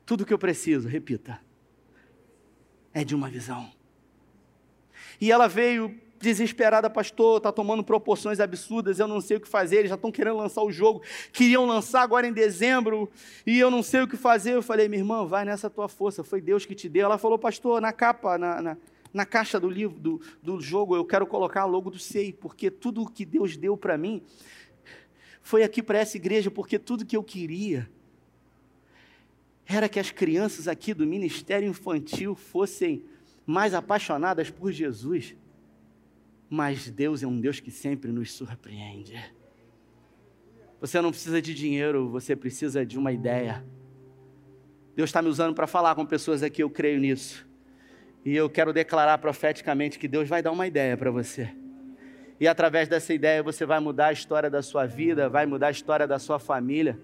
Tudo 0.05 0.25
que 0.25 0.33
eu 0.33 0.39
preciso, 0.39 0.87
repita, 0.87 1.39
é 2.93 3.03
de 3.03 3.15
uma 3.15 3.29
visão. 3.29 3.71
E 5.19 5.31
ela 5.31 5.47
veio 5.47 5.99
desesperada, 6.23 6.89
pastor, 6.89 7.37
está 7.37 7.51
tomando 7.51 7.83
proporções 7.83 8.39
absurdas, 8.39 8.97
eu 8.97 9.07
não 9.07 9.19
sei 9.19 9.37
o 9.37 9.41
que 9.41 9.47
fazer, 9.47 9.79
eles 9.79 9.89
já 9.89 9.95
estão 9.95 10.09
querendo 10.09 10.37
lançar 10.37 10.63
o 10.63 10.71
jogo, 10.71 11.01
queriam 11.33 11.65
lançar 11.65 12.01
agora 12.01 12.25
em 12.25 12.31
dezembro, 12.31 13.11
e 13.45 13.59
eu 13.59 13.69
não 13.69 13.83
sei 13.83 14.01
o 14.01 14.07
que 14.07 14.15
fazer. 14.15 14.53
Eu 14.53 14.63
falei, 14.63 14.87
minha 14.87 15.01
irmã, 15.01 15.25
vai 15.25 15.43
nessa 15.43 15.69
tua 15.69 15.89
força, 15.89 16.23
foi 16.23 16.39
Deus 16.39 16.65
que 16.65 16.73
te 16.73 16.87
deu. 16.87 17.05
Ela 17.05 17.17
falou, 17.17 17.37
pastor, 17.37 17.81
na 17.81 17.91
capa, 17.91 18.37
na, 18.37 18.61
na, 18.61 18.77
na 19.13 19.25
caixa 19.25 19.59
do 19.59 19.69
livro, 19.69 19.99
do, 19.99 20.21
do 20.41 20.61
jogo, 20.61 20.95
eu 20.95 21.03
quero 21.03 21.27
colocar 21.27 21.65
logo 21.65 21.91
do 21.91 21.99
SEI, 21.99 22.31
porque 22.31 22.71
tudo 22.71 23.03
o 23.03 23.09
que 23.09 23.25
Deus 23.25 23.57
deu 23.57 23.75
para 23.75 23.97
mim, 23.97 24.23
foi 25.41 25.61
aqui 25.61 25.83
para 25.83 25.99
essa 25.99 26.15
igreja 26.15 26.49
porque 26.49 26.79
tudo 26.79 27.05
que 27.05 27.17
eu 27.17 27.23
queria 27.23 27.89
era 29.65 29.89
que 29.89 29.99
as 29.99 30.09
crianças 30.09 30.69
aqui 30.69 30.93
do 30.93 31.05
ministério 31.05 31.67
infantil 31.67 32.33
fossem 32.33 33.03
mais 33.45 33.73
apaixonadas 33.73 34.49
por 34.49 34.71
Jesus. 34.71 35.35
Mas 36.49 36.89
Deus 36.89 37.23
é 37.23 37.27
um 37.27 37.39
Deus 37.39 37.59
que 37.59 37.71
sempre 37.71 38.11
nos 38.11 38.31
surpreende. 38.31 39.19
Você 40.79 40.99
não 40.99 41.11
precisa 41.11 41.41
de 41.41 41.53
dinheiro, 41.53 42.09
você 42.09 42.35
precisa 42.35 42.85
de 42.85 42.97
uma 42.97 43.11
ideia. 43.11 43.65
Deus 44.95 45.09
está 45.09 45.21
me 45.21 45.29
usando 45.29 45.55
para 45.55 45.65
falar 45.65 45.95
com 45.95 46.05
pessoas 46.05 46.43
aqui, 46.43 46.61
eu 46.61 46.69
creio 46.69 46.99
nisso. 46.99 47.47
E 48.25 48.35
eu 48.35 48.49
quero 48.49 48.71
declarar 48.71 49.17
profeticamente 49.17 49.97
que 49.97 50.07
Deus 50.07 50.29
vai 50.29 50.41
dar 50.41 50.51
uma 50.51 50.67
ideia 50.67 50.95
para 50.95 51.09
você. 51.09 51.49
E 52.39 52.47
através 52.47 52.87
dessa 52.87 53.13
ideia 53.13 53.41
você 53.41 53.65
vai 53.65 53.79
mudar 53.79 54.07
a 54.07 54.11
história 54.11 54.49
da 54.49 54.61
sua 54.61 54.85
vida, 54.85 55.29
vai 55.29 55.45
mudar 55.45 55.67
a 55.67 55.71
história 55.71 56.05
da 56.05 56.19
sua 56.19 56.39
família. 56.39 56.99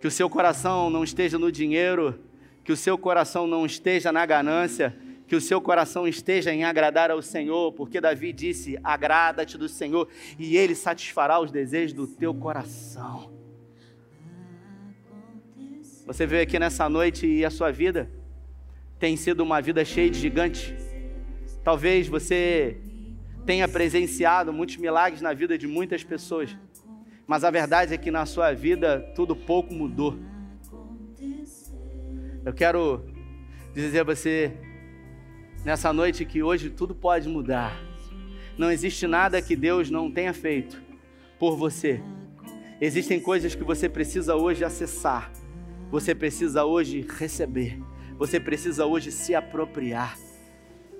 Que 0.00 0.06
o 0.06 0.10
seu 0.10 0.28
coração 0.28 0.90
não 0.90 1.02
esteja 1.02 1.38
no 1.38 1.50
dinheiro, 1.50 2.20
que 2.62 2.72
o 2.72 2.76
seu 2.76 2.98
coração 2.98 3.46
não 3.46 3.64
esteja 3.64 4.12
na 4.12 4.24
ganância, 4.26 4.94
que 5.34 5.36
o 5.36 5.40
seu 5.40 5.60
coração 5.60 6.06
esteja 6.06 6.54
em 6.54 6.62
agradar 6.62 7.10
ao 7.10 7.20
Senhor, 7.20 7.72
porque 7.72 8.00
Davi 8.00 8.32
disse: 8.32 8.78
agrada-te 8.84 9.58
do 9.58 9.68
Senhor 9.68 10.08
e 10.38 10.56
Ele 10.56 10.76
satisfará 10.76 11.40
os 11.40 11.50
desejos 11.50 11.92
do 11.92 12.06
teu 12.06 12.32
coração. 12.32 13.32
Você 16.06 16.24
veio 16.24 16.44
aqui 16.44 16.56
nessa 16.56 16.88
noite 16.88 17.26
e 17.26 17.44
a 17.44 17.50
sua 17.50 17.72
vida 17.72 18.08
tem 18.96 19.16
sido 19.16 19.40
uma 19.40 19.60
vida 19.60 19.84
cheia 19.84 20.08
de 20.08 20.20
gigantes. 20.20 20.72
Talvez 21.64 22.06
você 22.06 22.80
tenha 23.44 23.66
presenciado 23.66 24.52
muitos 24.52 24.76
milagres 24.76 25.20
na 25.20 25.32
vida 25.32 25.58
de 25.58 25.66
muitas 25.66 26.04
pessoas, 26.04 26.56
mas 27.26 27.42
a 27.42 27.50
verdade 27.50 27.92
é 27.92 27.98
que 27.98 28.10
na 28.12 28.24
sua 28.24 28.52
vida 28.52 29.00
tudo 29.16 29.34
pouco 29.34 29.74
mudou. 29.74 30.16
Eu 32.44 32.52
quero 32.52 33.04
dizer 33.74 33.98
a 33.98 34.04
você 34.04 34.73
nessa 35.64 35.92
noite 35.92 36.24
que 36.24 36.42
hoje 36.42 36.68
tudo 36.70 36.94
pode 36.94 37.28
mudar. 37.28 37.80
Não 38.56 38.70
existe 38.70 39.06
nada 39.06 39.40
que 39.40 39.56
Deus 39.56 39.90
não 39.90 40.10
tenha 40.10 40.32
feito 40.32 40.80
por 41.38 41.56
você. 41.56 42.00
Existem 42.80 43.18
coisas 43.18 43.54
que 43.54 43.64
você 43.64 43.88
precisa 43.88 44.36
hoje 44.36 44.64
acessar, 44.64 45.32
você 45.90 46.14
precisa 46.14 46.64
hoje 46.64 47.06
receber, 47.18 47.80
você 48.18 48.38
precisa 48.38 48.84
hoje 48.84 49.10
se 49.10 49.34
apropriar. 49.34 50.18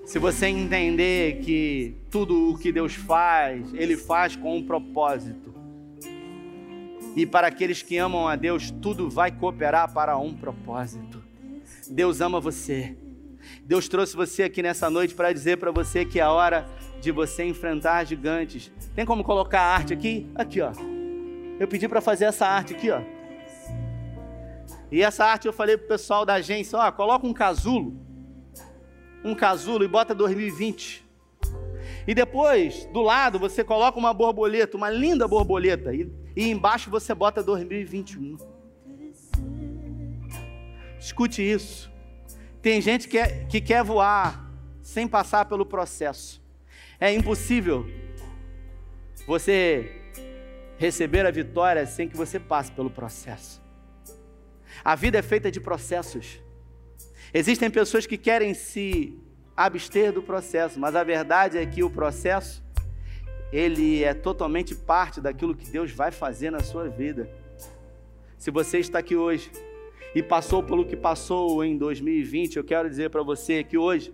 Se 0.03 0.19
você 0.19 0.47
entender 0.47 1.39
que 1.41 1.95
tudo 2.09 2.51
o 2.51 2.57
que 2.57 2.71
Deus 2.71 2.93
faz, 2.93 3.73
Ele 3.73 3.97
faz 3.97 4.35
com 4.35 4.57
um 4.57 4.63
propósito. 4.63 5.53
E 7.15 7.25
para 7.25 7.47
aqueles 7.47 7.81
que 7.81 7.97
amam 7.97 8.27
a 8.27 8.35
Deus, 8.35 8.69
tudo 8.69 9.09
vai 9.09 9.31
cooperar 9.31 9.93
para 9.93 10.17
um 10.17 10.33
propósito. 10.33 11.23
Deus 11.89 12.19
ama 12.21 12.39
você. 12.39 12.95
Deus 13.63 13.87
trouxe 13.87 14.15
você 14.15 14.43
aqui 14.43 14.61
nessa 14.61 14.89
noite 14.89 15.13
para 15.13 15.31
dizer 15.33 15.57
para 15.57 15.71
você 15.71 16.05
que 16.05 16.19
é 16.19 16.27
hora 16.27 16.65
de 17.01 17.11
você 17.11 17.43
enfrentar 17.43 18.03
gigantes. 18.05 18.71
Tem 18.95 19.05
como 19.05 19.23
colocar 19.23 19.61
a 19.61 19.75
arte 19.75 19.93
aqui? 19.93 20.29
Aqui, 20.35 20.61
ó. 20.61 20.71
Eu 21.59 21.67
pedi 21.67 21.87
para 21.87 22.01
fazer 22.01 22.25
essa 22.25 22.45
arte 22.45 22.73
aqui, 22.73 22.91
ó. 22.91 23.01
E 24.91 25.01
essa 25.01 25.25
arte 25.25 25.47
eu 25.47 25.53
falei 25.53 25.77
pro 25.77 25.87
pessoal 25.87 26.25
da 26.25 26.35
agência, 26.35 26.77
ó, 26.77 26.91
coloca 26.91 27.25
um 27.25 27.33
casulo 27.33 28.05
um 29.25 29.33
casulo 29.33 29.83
e 29.83 29.87
bota 29.87 30.13
2020. 30.13 31.03
E 32.07 32.13
depois, 32.13 32.85
do 32.93 33.01
lado, 33.01 33.39
você 33.39 33.63
coloca 33.63 33.97
uma 33.97 34.13
borboleta, 34.13 34.77
uma 34.77 34.91
linda 34.91 35.27
borboleta, 35.27 35.93
e, 35.95 36.07
e 36.35 36.51
embaixo 36.51 36.91
você 36.91 37.15
bota 37.15 37.41
2021. 37.41 38.37
Escute 40.99 41.41
isso. 41.41 41.91
Tem 42.65 42.81
gente 42.81 43.07
que, 43.07 43.19
é, 43.19 43.45
que 43.47 43.61
quer 43.61 43.83
voar 43.83 44.51
sem 44.81 45.07
passar 45.07 45.45
pelo 45.45 45.67
processo. 45.67 46.41
É 46.99 47.13
impossível 47.13 47.85
você 49.27 50.01
receber 50.75 51.27
a 51.27 51.29
vitória 51.29 51.85
sem 51.85 52.09
que 52.09 52.17
você 52.17 52.39
passe 52.39 52.71
pelo 52.71 52.89
processo. 52.89 53.61
A 54.83 54.95
vida 54.95 55.19
é 55.19 55.21
feita 55.21 55.51
de 55.51 55.61
processos. 55.61 56.41
Existem 57.31 57.69
pessoas 57.69 58.07
que 58.07 58.17
querem 58.17 58.55
se 58.55 59.15
abster 59.55 60.11
do 60.11 60.23
processo, 60.23 60.79
mas 60.79 60.95
a 60.95 61.03
verdade 61.03 61.59
é 61.59 61.67
que 61.67 61.83
o 61.83 61.89
processo 61.91 62.63
ele 63.53 64.03
é 64.03 64.15
totalmente 64.15 64.73
parte 64.73 65.21
daquilo 65.21 65.53
que 65.53 65.69
Deus 65.69 65.91
vai 65.91 66.09
fazer 66.09 66.49
na 66.49 66.61
sua 66.61 66.89
vida. 66.89 67.29
Se 68.39 68.49
você 68.49 68.79
está 68.79 68.97
aqui 68.97 69.15
hoje 69.15 69.51
e 70.15 70.23
passou 70.23 70.63
pelo 70.63 70.85
que 70.85 70.95
passou 70.95 71.61
em 71.61 71.77
2020, 71.77 72.55
eu 72.55 72.63
quero 72.63 72.89
dizer 72.89 73.09
para 73.09 73.21
você 73.21 73.65
que 73.65 73.77
hoje 73.77 74.13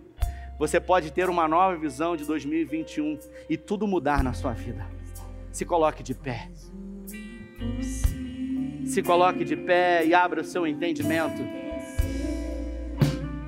você 0.58 0.80
pode 0.80 1.12
ter 1.12 1.30
uma 1.30 1.46
nova 1.46 1.76
visão 1.76 2.16
de 2.16 2.24
2021 2.24 3.20
e 3.48 3.56
tudo 3.56 3.86
mudar 3.86 4.24
na 4.24 4.32
sua 4.32 4.52
vida. 4.52 4.84
se 5.52 5.64
coloque 5.64 6.02
de 6.02 6.12
pé. 6.12 6.48
Se 8.84 9.02
coloque 9.02 9.44
de 9.44 9.54
pé 9.54 10.04
e 10.04 10.12
abra 10.12 10.40
o 10.40 10.44
seu 10.44 10.66
entendimento. 10.66 11.40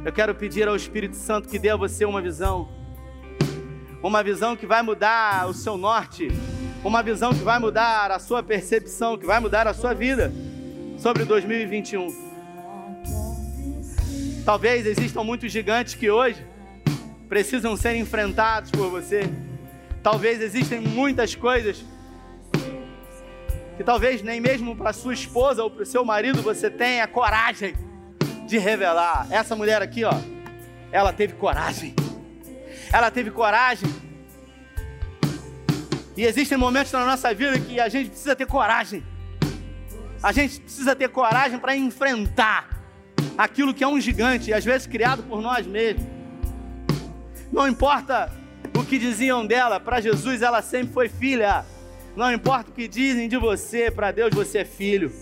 Eu 0.04 0.12
quero 0.12 0.34
pedir 0.34 0.68
ao 0.68 0.76
Espírito 0.76 1.16
Santo 1.16 1.48
que 1.48 1.58
dê 1.58 1.70
a 1.70 1.76
você 1.76 2.04
uma 2.04 2.22
visão. 2.22 2.68
Uma 4.02 4.22
visão 4.22 4.54
que 4.54 4.66
vai 4.66 4.82
mudar 4.82 5.48
o 5.48 5.54
seu 5.54 5.76
norte. 5.76 6.28
Uma 6.84 7.02
visão 7.02 7.32
que 7.32 7.42
vai 7.42 7.58
mudar 7.58 8.10
a 8.10 8.18
sua 8.18 8.42
percepção, 8.42 9.18
que 9.18 9.26
vai 9.26 9.40
mudar 9.40 9.66
a 9.66 9.74
sua 9.74 9.94
vida 9.94 10.30
sobre 10.98 11.24
2021. 11.24 12.23
Talvez 14.44 14.84
existam 14.84 15.24
muitos 15.24 15.50
gigantes 15.50 15.94
que 15.94 16.10
hoje 16.10 16.44
precisam 17.30 17.76
ser 17.78 17.96
enfrentados 17.96 18.70
por 18.70 18.90
você. 18.90 19.22
Talvez 20.02 20.42
existem 20.42 20.80
muitas 20.80 21.34
coisas 21.34 21.82
que 23.78 23.82
talvez 23.82 24.22
nem 24.22 24.42
mesmo 24.42 24.76
para 24.76 24.92
sua 24.92 25.14
esposa 25.14 25.64
ou 25.64 25.70
para 25.70 25.82
o 25.82 25.86
seu 25.86 26.04
marido 26.04 26.42
você 26.42 26.68
tenha 26.68 27.08
coragem 27.08 27.74
de 28.46 28.58
revelar. 28.58 29.26
Essa 29.30 29.56
mulher 29.56 29.80
aqui, 29.80 30.04
ó, 30.04 30.12
ela 30.92 31.10
teve 31.10 31.32
coragem. 31.32 31.94
Ela 32.92 33.10
teve 33.10 33.30
coragem. 33.30 33.88
E 36.18 36.22
existem 36.22 36.58
momentos 36.58 36.92
na 36.92 37.06
nossa 37.06 37.32
vida 37.32 37.58
que 37.58 37.80
a 37.80 37.88
gente 37.88 38.10
precisa 38.10 38.36
ter 38.36 38.46
coragem. 38.46 39.02
A 40.22 40.32
gente 40.32 40.60
precisa 40.60 40.94
ter 40.94 41.08
coragem 41.08 41.58
para 41.58 41.74
enfrentar 41.74 42.73
aquilo 43.36 43.74
que 43.74 43.82
é 43.82 43.88
um 43.88 44.00
gigante, 44.00 44.52
às 44.52 44.64
vezes 44.64 44.86
criado 44.86 45.22
por 45.24 45.40
nós 45.40 45.66
mesmos. 45.66 46.06
Não 47.52 47.68
importa 47.68 48.32
o 48.76 48.84
que 48.84 48.98
diziam 48.98 49.46
dela, 49.46 49.78
para 49.78 50.00
Jesus 50.00 50.42
ela 50.42 50.62
sempre 50.62 50.92
foi 50.92 51.08
filha. 51.08 51.64
Não 52.16 52.32
importa 52.32 52.70
o 52.70 52.74
que 52.74 52.86
dizem 52.88 53.28
de 53.28 53.36
você, 53.36 53.90
para 53.90 54.12
Deus 54.12 54.32
você 54.34 54.58
é 54.58 54.64
filho. 54.64 55.12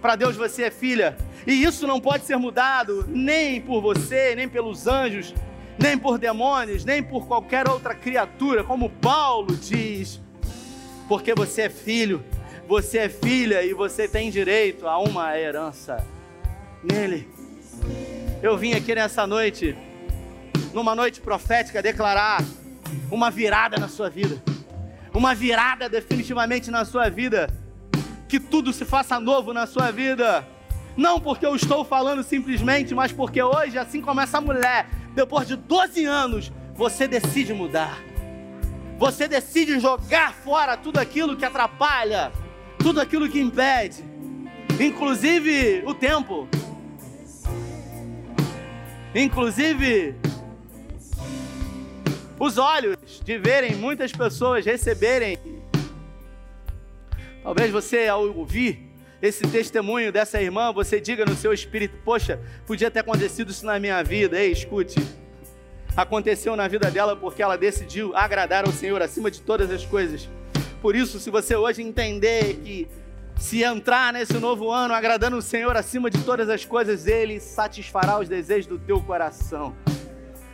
Para 0.00 0.16
Deus 0.16 0.36
você 0.36 0.64
é 0.64 0.70
filha. 0.70 1.16
E 1.46 1.64
isso 1.64 1.86
não 1.86 2.00
pode 2.00 2.24
ser 2.24 2.36
mudado 2.36 3.04
nem 3.08 3.60
por 3.60 3.80
você, 3.80 4.34
nem 4.34 4.48
pelos 4.48 4.86
anjos, 4.86 5.34
nem 5.78 5.98
por 5.98 6.18
demônios, 6.18 6.84
nem 6.84 7.02
por 7.02 7.26
qualquer 7.26 7.68
outra 7.68 7.94
criatura, 7.94 8.62
como 8.62 8.88
Paulo 8.88 9.56
diz. 9.56 10.20
Porque 11.08 11.34
você 11.34 11.62
é 11.62 11.68
filho, 11.68 12.24
você 12.68 12.98
é 12.98 13.08
filha 13.08 13.62
e 13.62 13.74
você 13.74 14.06
tem 14.06 14.30
direito 14.30 14.86
a 14.86 14.98
uma 14.98 15.36
herança 15.36 16.04
nele. 16.82 17.28
Eu 18.42 18.56
vim 18.58 18.72
aqui 18.74 18.94
nessa 18.94 19.26
noite, 19.26 19.76
numa 20.72 20.94
noite 20.94 21.20
profética, 21.20 21.82
declarar 21.82 22.42
uma 23.10 23.30
virada 23.30 23.78
na 23.78 23.88
sua 23.88 24.10
vida. 24.10 24.42
Uma 25.14 25.34
virada 25.34 25.88
definitivamente 25.88 26.70
na 26.70 26.84
sua 26.84 27.08
vida. 27.08 27.48
Que 28.28 28.40
tudo 28.40 28.72
se 28.72 28.84
faça 28.84 29.20
novo 29.20 29.52
na 29.52 29.66
sua 29.66 29.90
vida. 29.90 30.46
Não 30.96 31.20
porque 31.20 31.46
eu 31.46 31.54
estou 31.54 31.84
falando 31.84 32.22
simplesmente, 32.22 32.94
mas 32.94 33.12
porque 33.12 33.42
hoje, 33.42 33.78
assim 33.78 34.00
como 34.00 34.20
essa 34.20 34.40
mulher, 34.40 34.86
depois 35.14 35.46
de 35.46 35.56
12 35.56 36.04
anos, 36.04 36.52
você 36.74 37.06
decide 37.06 37.52
mudar. 37.52 37.98
Você 38.98 39.26
decide 39.26 39.78
jogar 39.80 40.32
fora 40.32 40.76
tudo 40.76 40.98
aquilo 40.98 41.36
que 41.36 41.44
atrapalha, 41.44 42.32
tudo 42.78 43.00
aquilo 43.00 43.28
que 43.28 43.40
impede, 43.40 44.04
inclusive 44.78 45.82
o 45.86 45.94
tempo, 45.94 46.48
inclusive 49.14 50.14
os 52.38 52.58
olhos 52.58 52.96
de 53.24 53.38
verem 53.38 53.76
muitas 53.76 54.10
pessoas 54.12 54.64
receberem. 54.66 55.38
Talvez 57.42 57.70
você, 57.70 58.08
ao 58.08 58.28
ouvir 58.36 58.90
esse 59.20 59.46
testemunho 59.46 60.10
dessa 60.10 60.42
irmã, 60.42 60.72
você 60.72 61.00
diga 61.00 61.24
no 61.24 61.36
seu 61.36 61.52
espírito: 61.52 61.96
Poxa, 62.04 62.40
podia 62.66 62.90
ter 62.90 63.00
acontecido 63.00 63.50
isso 63.50 63.64
na 63.64 63.78
minha 63.78 64.02
vida. 64.02 64.36
Ei, 64.40 64.50
escute. 64.50 64.96
Aconteceu 65.96 66.56
na 66.56 66.66
vida 66.66 66.90
dela 66.90 67.14
porque 67.14 67.42
ela 67.42 67.56
decidiu 67.56 68.16
agradar 68.16 68.64
ao 68.64 68.72
Senhor 68.72 69.00
acima 69.02 69.30
de 69.30 69.40
todas 69.40 69.70
as 69.70 69.84
coisas. 69.84 70.28
Por 70.80 70.96
isso, 70.96 71.20
se 71.20 71.30
você 71.30 71.54
hoje 71.54 71.82
entender 71.82 72.54
que 72.64 72.88
se 73.42 73.64
entrar 73.64 74.12
nesse 74.12 74.34
novo 74.34 74.70
ano 74.70 74.94
agradando 74.94 75.36
o 75.36 75.42
Senhor 75.42 75.76
acima 75.76 76.08
de 76.08 76.22
todas 76.22 76.48
as 76.48 76.64
coisas, 76.64 77.08
Ele 77.08 77.40
satisfará 77.40 78.20
os 78.20 78.28
desejos 78.28 78.66
do 78.66 78.78
teu 78.78 79.00
coração. 79.00 79.74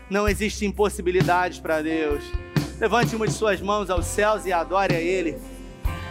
Não 0.08 0.26
existe 0.26 0.64
impossibilidades 0.64 1.60
para 1.60 1.82
Deus. 1.82 2.24
Levante 2.80 3.14
uma 3.14 3.26
de 3.26 3.34
suas 3.34 3.60
mãos 3.60 3.90
aos 3.90 4.06
céus 4.06 4.46
e 4.46 4.52
adore 4.52 4.94
a 4.94 5.00
Ele. 5.00 5.36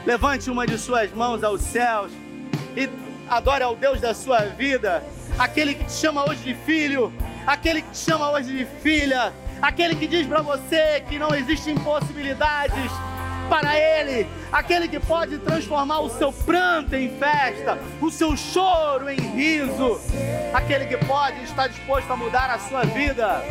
Levante 0.06 0.52
uma 0.52 0.68
de 0.68 0.78
suas 0.78 1.12
mãos 1.12 1.44
aos 1.44 1.62
céus 1.62 2.12
e 2.76 2.88
adore 3.28 3.64
ao 3.64 3.76
Deus 3.76 4.00
da 4.00 4.14
sua 4.14 4.42
vida, 4.42 5.04
aquele 5.40 5.74
que 5.74 5.86
te 5.86 5.94
chama 5.94 6.30
hoje 6.30 6.44
de 6.44 6.54
filho, 6.54 7.12
aquele 7.48 7.82
que 7.82 7.90
te 7.90 7.98
chama 7.98 8.32
hoje 8.32 8.56
de 8.56 8.66
filha, 8.84 9.34
aquele 9.64 9.96
que 9.96 10.06
diz 10.06 10.28
para 10.28 10.44
você 10.44 11.04
que 11.10 11.18
não 11.18 11.34
existem 11.34 11.74
impossibilidades 11.74 12.92
para 13.48 13.78
Ele, 13.78 14.28
aquele 14.52 14.88
que 14.88 15.00
pode 15.00 15.38
transformar 15.40 16.02
o 16.02 16.10
seu 16.10 16.32
pranto 16.32 16.96
em 16.96 17.10
festa, 17.18 17.78
o 18.02 18.12
seu 18.12 18.36
choro 18.36 19.10
em 19.10 19.20
riso, 19.20 20.00
aquele 20.54 20.86
que 20.86 20.98
pode 21.06 21.42
estar 21.44 21.68
disposto 21.68 22.12
a 22.12 22.16
mudar 22.16 22.50
a 22.50 22.60
sua 22.60 22.84
vida. 22.84 23.44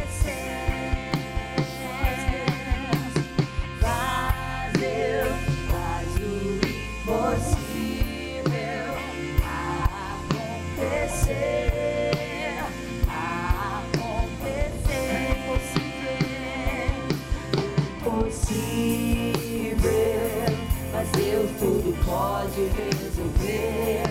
Tudo 21.59 21.95
pode 22.05 22.71
resolver. 22.77 24.03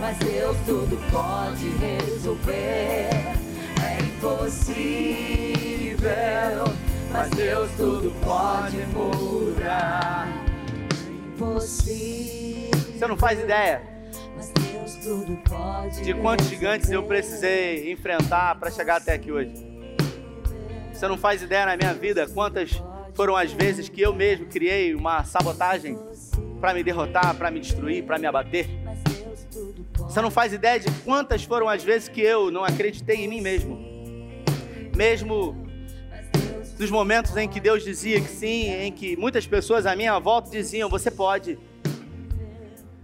mas 0.00 0.16
Deus 0.18 0.56
tudo 0.66 0.96
pode 1.10 1.68
resolver 1.78 3.38
impossível, 4.18 6.04
mas 7.12 7.30
Deus 7.30 7.70
tudo 7.76 8.12
pode 8.24 8.78
mudar. 8.86 10.28
Impossível. 11.34 12.70
Você 12.98 13.06
não 13.06 13.16
faz 13.16 13.38
ideia 13.38 13.97
de 16.02 16.14
quantos 16.14 16.48
gigantes 16.48 16.90
eu 16.90 17.02
precisei 17.02 17.92
enfrentar 17.92 18.54
para 18.56 18.70
chegar 18.70 18.96
até 18.96 19.12
aqui 19.12 19.30
hoje. 19.30 19.52
Você 20.92 21.06
não 21.06 21.16
faz 21.16 21.42
ideia 21.42 21.66
na 21.66 21.76
minha 21.76 21.94
vida 21.94 22.26
quantas 22.28 22.82
foram 23.14 23.36
as 23.36 23.52
vezes 23.52 23.88
que 23.88 24.00
eu 24.00 24.14
mesmo 24.14 24.46
criei 24.46 24.94
uma 24.94 25.24
sabotagem 25.24 25.98
para 26.60 26.74
me 26.74 26.82
derrotar, 26.82 27.34
para 27.36 27.50
me 27.50 27.60
destruir, 27.60 28.04
para 28.04 28.18
me 28.18 28.26
abater. 28.26 28.66
Você 29.96 30.20
não 30.20 30.30
faz 30.30 30.52
ideia 30.52 30.80
de 30.80 30.90
quantas 31.02 31.44
foram 31.44 31.68
as 31.68 31.82
vezes 31.84 32.08
que 32.08 32.20
eu 32.20 32.50
não 32.50 32.64
acreditei 32.64 33.24
em 33.24 33.28
mim 33.28 33.40
mesmo 33.40 33.88
mesmo 34.98 35.56
nos 36.76 36.90
momentos 36.90 37.36
em 37.36 37.48
que 37.48 37.60
Deus 37.60 37.84
dizia 37.84 38.20
que 38.20 38.28
sim, 38.28 38.68
em 38.68 38.90
que 38.90 39.16
muitas 39.16 39.46
pessoas 39.46 39.86
à 39.86 39.94
minha 39.94 40.18
volta 40.18 40.50
diziam: 40.50 40.88
Você 40.88 41.08
pode. 41.08 41.56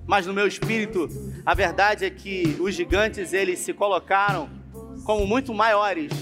Mas 0.07 0.27
no 0.27 0.35
meu 0.35 0.47
espírito, 0.47 1.09
a 1.45 1.55
verdade 1.55 2.05
é 2.05 2.11
que 2.11 2.57
os 2.61 2.75
gigantes 2.75 3.33
eles 3.33 3.59
se 3.59 3.73
colocaram 3.73 4.49
como 5.05 5.27
muito 5.27 5.55
maiores. 5.55 6.13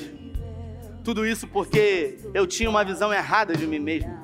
Tudo 1.03 1.27
isso 1.27 1.49
porque 1.49 2.19
eu 2.33 2.47
tinha 2.47 2.71
uma 2.71 2.85
visão 2.85 3.13
errada 3.13 3.57
de 3.57 3.67
mim 3.67 3.81
mesmo. 3.81 4.23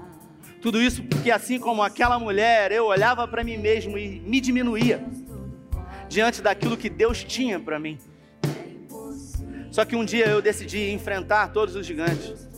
Tudo 0.60 0.80
isso 0.82 1.02
porque, 1.04 1.30
assim 1.30 1.58
como 1.58 1.82
aquela 1.82 2.18
mulher, 2.18 2.72
eu 2.72 2.86
olhava 2.86 3.26
para 3.28 3.44
mim 3.44 3.56
mesmo 3.56 3.96
e 3.96 4.20
me 4.20 4.40
diminuía 4.40 5.04
diante 6.08 6.42
daquilo 6.42 6.76
que 6.76 6.88
Deus 6.88 7.22
tinha 7.22 7.60
para 7.60 7.78
mim. 7.78 7.98
Só 9.70 9.84
que 9.84 9.94
um 9.94 10.04
dia 10.04 10.26
eu 10.26 10.42
decidi 10.42 10.90
enfrentar 10.90 11.48
todos 11.48 11.76
os 11.76 11.86
gigantes. 11.86 12.48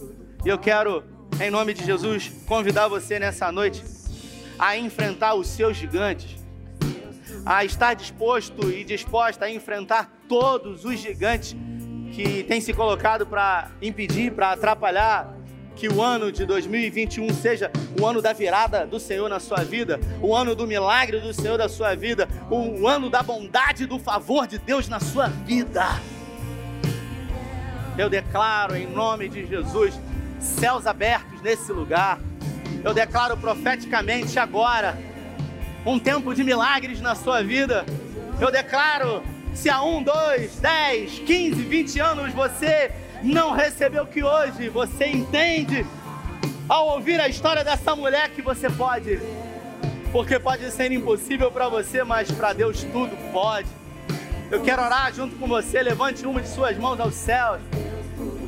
E 0.44 0.48
eu 0.48 0.58
quero, 0.58 1.04
em 1.40 1.50
nome 1.50 1.74
de 1.74 1.84
Jesus, 1.84 2.30
convidar 2.46 2.88
você 2.88 3.18
nessa 3.18 3.52
noite 3.52 3.82
a 4.58 4.76
enfrentar 4.76 5.34
os 5.34 5.48
seus 5.48 5.76
gigantes, 5.76 6.36
a 7.44 7.64
estar 7.64 7.94
disposto 7.94 8.70
e 8.70 8.84
disposta 8.84 9.46
a 9.46 9.50
enfrentar 9.50 10.10
todos 10.28 10.84
os 10.84 10.98
gigantes 10.98 11.56
que 12.12 12.42
têm 12.44 12.60
se 12.60 12.72
colocado 12.72 13.26
para 13.26 13.70
impedir, 13.80 14.32
para 14.32 14.52
atrapalhar 14.52 15.36
que 15.76 15.88
o 15.88 16.02
ano 16.02 16.30
de 16.30 16.44
2021 16.44 17.32
seja 17.32 17.70
o 17.98 18.04
ano 18.04 18.20
da 18.20 18.32
virada 18.32 18.86
do 18.86 19.00
Senhor 19.00 19.28
na 19.28 19.40
sua 19.40 19.64
vida, 19.64 19.98
o 20.20 20.34
ano 20.34 20.54
do 20.54 20.66
milagre 20.66 21.20
do 21.20 21.32
Senhor 21.32 21.56
na 21.56 21.68
sua 21.68 21.94
vida, 21.94 22.28
o 22.50 22.86
ano 22.86 23.08
da 23.08 23.22
bondade 23.22 23.84
e 23.84 23.86
do 23.86 23.98
favor 23.98 24.46
de 24.46 24.58
Deus 24.58 24.88
na 24.88 25.00
sua 25.00 25.28
vida. 25.28 25.86
Eu 27.96 28.10
declaro 28.10 28.76
em 28.76 28.86
nome 28.86 29.28
de 29.28 29.46
Jesus 29.46 29.98
céus 30.38 30.86
abertos 30.86 31.40
nesse 31.42 31.72
lugar. 31.72 32.18
Eu 32.82 32.94
declaro 32.94 33.36
profeticamente 33.36 34.38
agora 34.38 34.98
um 35.84 35.98
tempo 35.98 36.34
de 36.34 36.44
milagres 36.44 37.00
na 37.00 37.14
sua 37.14 37.42
vida. 37.42 37.84
Eu 38.40 38.50
declaro 38.50 39.22
se 39.54 39.68
há 39.68 39.82
um, 39.82 40.02
dois, 40.02 40.56
dez, 40.60 41.18
quinze, 41.20 41.62
vinte 41.62 41.98
anos 41.98 42.32
você 42.32 42.92
não 43.22 43.52
recebeu 43.52 44.06
que 44.06 44.22
hoje 44.22 44.68
você 44.68 45.06
entende 45.06 45.84
ao 46.68 46.88
ouvir 46.88 47.20
a 47.20 47.28
história 47.28 47.64
dessa 47.64 47.94
mulher 47.96 48.30
que 48.30 48.40
você 48.40 48.70
pode, 48.70 49.20
porque 50.12 50.38
pode 50.38 50.70
ser 50.70 50.92
impossível 50.92 51.50
para 51.50 51.68
você, 51.68 52.04
mas 52.04 52.30
para 52.30 52.52
Deus 52.52 52.82
tudo 52.84 53.16
pode. 53.32 53.68
Eu 54.50 54.62
quero 54.62 54.82
orar 54.82 55.12
junto 55.14 55.36
com 55.36 55.46
você. 55.46 55.82
Levante 55.82 56.26
uma 56.26 56.40
de 56.40 56.48
suas 56.48 56.76
mãos 56.76 56.98
aos 56.98 57.14
céus. 57.14 57.60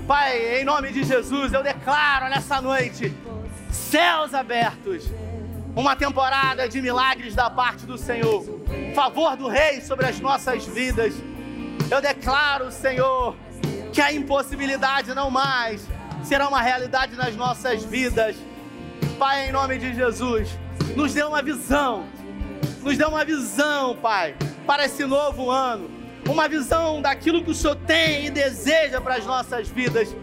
Pai, 0.07 0.61
em 0.61 0.65
nome 0.65 0.91
de 0.91 1.05
Jesus, 1.05 1.53
eu 1.53 1.63
declaro 1.63 2.29
nessa 2.29 2.61
noite 2.61 3.15
céus 3.71 4.35
abertos, 4.35 5.09
uma 5.75 5.97
temporada 5.97 6.69
de 6.69 6.83
milagres 6.83 7.35
da 7.35 7.49
parte 7.49 7.87
do 7.87 7.97
Senhor, 7.97 8.45
favor 8.95 9.37
do 9.37 9.49
Rei 9.49 9.81
sobre 9.81 10.07
as 10.07 10.21
nossas 10.21 10.67
vidas. 10.67 11.15
Eu 11.91 12.01
declaro, 12.01 12.71
Senhor, 12.71 13.35
que 13.93 14.01
a 14.01 14.13
impossibilidade 14.13 15.15
não 15.15 15.31
mais 15.31 15.87
será 16.23 16.47
uma 16.49 16.61
realidade 16.61 17.17
nas 17.17 17.35
nossas 17.35 17.83
vidas. 17.85 18.37
Pai, 19.19 19.49
em 19.49 19.53
nome 19.53 19.79
de 19.79 19.95
Jesus, 19.95 20.49
nos 20.95 21.15
dê 21.15 21.23
uma 21.23 21.43
visão, 21.43 22.07
nos 22.83 22.99
dê 22.99 23.05
uma 23.05 23.25
visão, 23.25 23.97
Pai, 23.97 24.35
para 24.67 24.85
esse 24.85 25.05
novo 25.07 25.51
ano, 25.51 25.91
uma 26.29 26.49
visão 26.49 27.01
daquilo 27.01 27.43
que 27.43 27.51
o 27.51 27.55
Senhor 27.55 27.77
tem 27.87 28.27
e 28.27 28.31
deseja 28.31 29.01
para 29.01 29.15
as 29.15 29.25
nossas 29.25 29.69
vidas. 29.69 30.15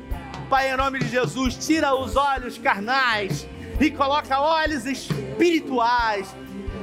Pai, 0.47 0.71
em 0.71 0.77
nome 0.77 0.99
de 0.99 1.07
Jesus, 1.07 1.55
tira 1.55 1.95
os 1.95 2.15
olhos 2.15 2.57
carnais 2.57 3.47
e 3.79 3.89
coloca 3.91 4.39
olhos 4.39 4.85
espirituais, 4.85 6.35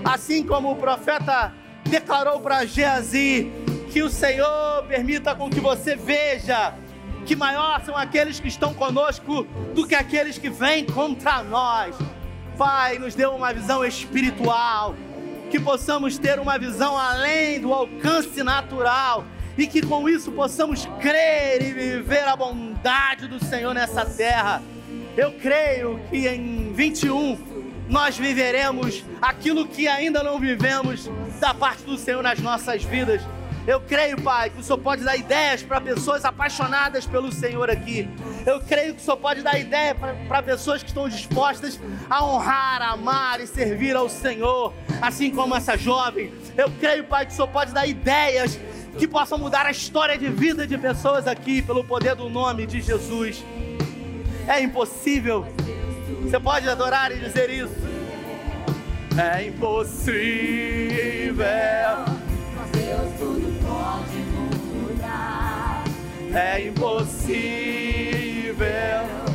assim 0.05 0.45
como 0.45 0.73
o 0.73 0.77
profeta 0.77 1.53
declarou 1.85 2.41
para 2.41 2.65
Geazi 2.65 3.53
que 3.91 4.03
o 4.03 4.11
Senhor 4.11 4.85
permita 4.89 5.35
com 5.35 5.49
que 5.49 5.61
você 5.61 5.95
veja 5.95 6.75
que 7.25 7.35
maior 7.35 7.83
são 7.85 7.97
aqueles 7.97 8.39
que 8.39 8.49
estão 8.49 8.73
conosco 8.73 9.45
do 9.75 9.87
que 9.87 9.95
aqueles 9.95 10.39
que 10.39 10.49
vêm 10.49 10.85
contra 10.85 11.43
nós. 11.43 11.97
Pai, 12.57 12.99
nos 12.99 13.15
dê 13.15 13.27
uma 13.27 13.53
visão 13.53 13.85
espiritual, 13.85 14.95
que 15.51 15.59
possamos 15.59 16.19
ter 16.19 16.39
uma 16.39 16.59
visão 16.59 16.97
além 16.97 17.61
do 17.61 17.73
alcance 17.73 18.43
natural 18.43 19.25
e 19.59 19.67
que 19.67 19.81
com 19.85 20.09
isso 20.09 20.31
possamos 20.33 20.87
crer 21.01 21.63
e 21.63 21.73
viver 21.73 22.29
a 22.29 22.37
bondade 22.37 23.27
do 23.27 23.45
Senhor 23.45 23.75
nessa 23.75 24.05
terra. 24.05 24.63
Eu 25.17 25.33
creio 25.33 26.01
que 26.11 26.29
em 26.29 26.66
21 26.77 27.39
nós 27.89 28.19
viveremos 28.19 29.03
aquilo 29.23 29.67
que 29.67 29.89
ainda 29.89 30.23
não 30.23 30.39
vivemos 30.39 31.09
da 31.41 31.55
parte 31.55 31.85
do 31.85 31.97
Senhor 31.97 32.23
nas 32.23 32.39
nossas 32.39 32.85
vidas. 32.85 33.23
Eu 33.67 33.81
creio, 33.81 34.21
Pai, 34.21 34.51
que 34.51 34.61
o 34.61 34.63
Senhor 34.63 34.79
pode 34.79 35.03
dar 35.03 35.17
ideias 35.17 35.63
para 35.63 35.81
pessoas 35.81 36.25
apaixonadas 36.25 37.07
pelo 37.07 37.33
Senhor 37.33 37.71
aqui. 37.71 38.09
Eu 38.45 38.61
creio 38.61 38.95
que 38.95 39.01
o 39.01 39.05
Senhor 39.05 39.17
pode 39.17 39.43
dar 39.43 39.59
ideia 39.59 39.95
para 39.95 40.43
pessoas 40.43 40.83
que 40.83 40.89
estão 40.89 41.09
dispostas 41.09 41.81
a 42.11 42.25
honrar, 42.25 42.83
amar 42.83 43.41
e 43.41 43.47
servir 43.47 43.97
ao 43.97 44.09
Senhor, 44.09 44.73
assim 45.01 45.31
como 45.31 45.57
essa 45.57 45.79
jovem. 45.79 46.33
Eu 46.57 46.71
creio, 46.79 47.05
Pai, 47.05 47.25
que 47.25 47.33
o 47.33 47.35
Senhor 47.35 47.49
pode 47.49 47.73
dar 47.73 47.87
ideias 47.87 48.59
que 48.99 49.09
possam 49.09 49.39
mudar 49.39 49.65
a 49.65 49.71
história 49.71 50.19
de 50.19 50.29
vida 50.29 50.67
de 50.67 50.77
pessoas 50.77 51.27
aqui 51.27 51.63
pelo 51.63 51.83
poder 51.83 52.15
do 52.15 52.29
nome 52.29 52.67
de 52.67 52.81
Jesus. 52.83 53.43
É 54.47 54.61
impossível. 54.61 55.47
Você 56.23 56.41
pode 56.41 56.69
adorar 56.69 57.13
e 57.13 57.19
dizer 57.19 57.51
isso. 57.51 57.75
É 59.19 59.47
impossível. 59.47 60.17
Deus 62.73 63.19
tudo 63.19 63.57
é 66.37 66.67
impossível. 66.67 67.37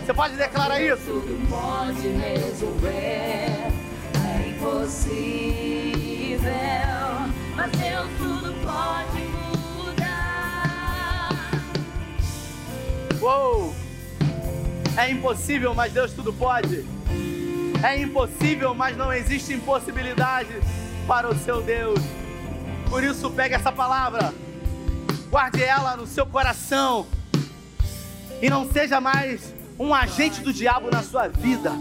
Você 0.06 0.14
pode 0.14 0.36
declarar 0.36 0.80
isso? 0.80 1.04
Tudo 1.04 1.48
pode 1.50 2.08
resolver. 2.10 3.72
É 4.14 4.50
impossível, 4.50 4.92
mas 7.56 7.72
Deus 7.72 8.08
tudo 8.20 8.54
pode 8.64 9.22
mudar. 9.84 11.30
Uou! 13.20 13.71
É 14.98 15.10
impossível, 15.10 15.74
mas 15.74 15.94
Deus 15.94 16.14
tudo 16.14 16.34
pode. 16.34 16.86
É 17.84 18.00
impossível, 18.00 18.74
mas 18.74 18.96
não 18.96 19.12
existe 19.12 19.54
impossibilidade 19.54 20.50
para 21.08 21.30
o 21.30 21.36
seu 21.36 21.62
Deus. 21.62 22.00
Por 22.90 23.04
isso, 23.04 23.30
pegue 23.32 23.56
essa 23.56 23.72
palavra 23.72 24.34
guarde 25.32 25.64
ela 25.64 25.96
no 25.96 26.06
seu 26.06 26.26
coração 26.26 27.08
e 28.42 28.50
não 28.50 28.70
seja 28.70 29.00
mais 29.00 29.54
um 29.80 29.96
agente 29.96 30.42
do 30.42 30.52
diabo 30.52 30.92
na 30.92 31.02
sua 31.02 31.30
vida. 31.30 31.72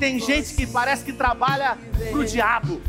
Tem 0.00 0.18
gente 0.18 0.52
que 0.54 0.66
parece 0.66 1.04
que 1.04 1.12
trabalha 1.12 1.78
pro 2.10 2.24
diabo. 2.24 2.82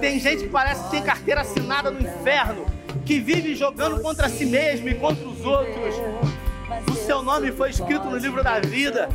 Tem 0.00 0.20
gente 0.20 0.44
que 0.44 0.48
parece 0.48 0.84
que 0.84 0.90
tem 0.92 1.02
carteira 1.02 1.40
assinada 1.40 1.90
no 1.90 2.00
inferno, 2.00 2.64
que 3.04 3.18
vive 3.18 3.56
jogando 3.56 4.00
contra 4.00 4.28
si 4.28 4.46
mesmo 4.46 4.88
e 4.88 4.94
contra 4.94 5.26
os 5.26 5.44
outros. 5.44 5.96
O 6.90 6.94
seu 6.94 7.22
nome 7.22 7.52
foi 7.52 7.70
escrito 7.70 8.04
no 8.04 8.16
livro 8.16 8.42
da 8.42 8.60
vida. 8.60 9.08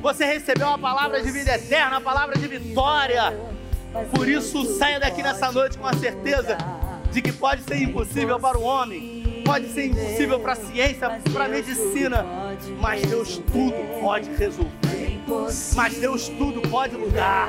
Você 0.00 0.24
recebeu 0.24 0.68
a 0.68 0.78
palavra 0.78 1.22
de 1.22 1.30
vida 1.30 1.54
eterna, 1.54 1.98
a 1.98 2.00
palavra 2.00 2.38
de 2.38 2.48
vitória. 2.48 3.38
Por 4.14 4.28
isso, 4.28 4.64
saia 4.78 4.98
daqui 4.98 5.22
nessa 5.22 5.50
noite 5.52 5.76
com 5.76 5.86
a 5.86 5.92
certeza 5.92 6.56
de 7.12 7.20
que 7.20 7.32
pode 7.32 7.62
ser 7.62 7.82
impossível 7.82 8.38
para 8.38 8.56
o 8.56 8.62
homem, 8.62 9.42
pode 9.44 9.68
ser 9.68 9.86
impossível 9.86 10.38
para 10.38 10.52
a 10.52 10.56
ciência, 10.56 11.20
para 11.32 11.44
a 11.46 11.48
medicina, 11.48 12.24
mas 12.80 13.02
Deus 13.02 13.38
tudo 13.52 14.00
pode 14.00 14.30
resolver, 14.30 15.20
mas 15.74 15.94
Deus 15.96 16.28
tudo 16.28 16.62
pode 16.68 16.96
mudar. 16.96 17.48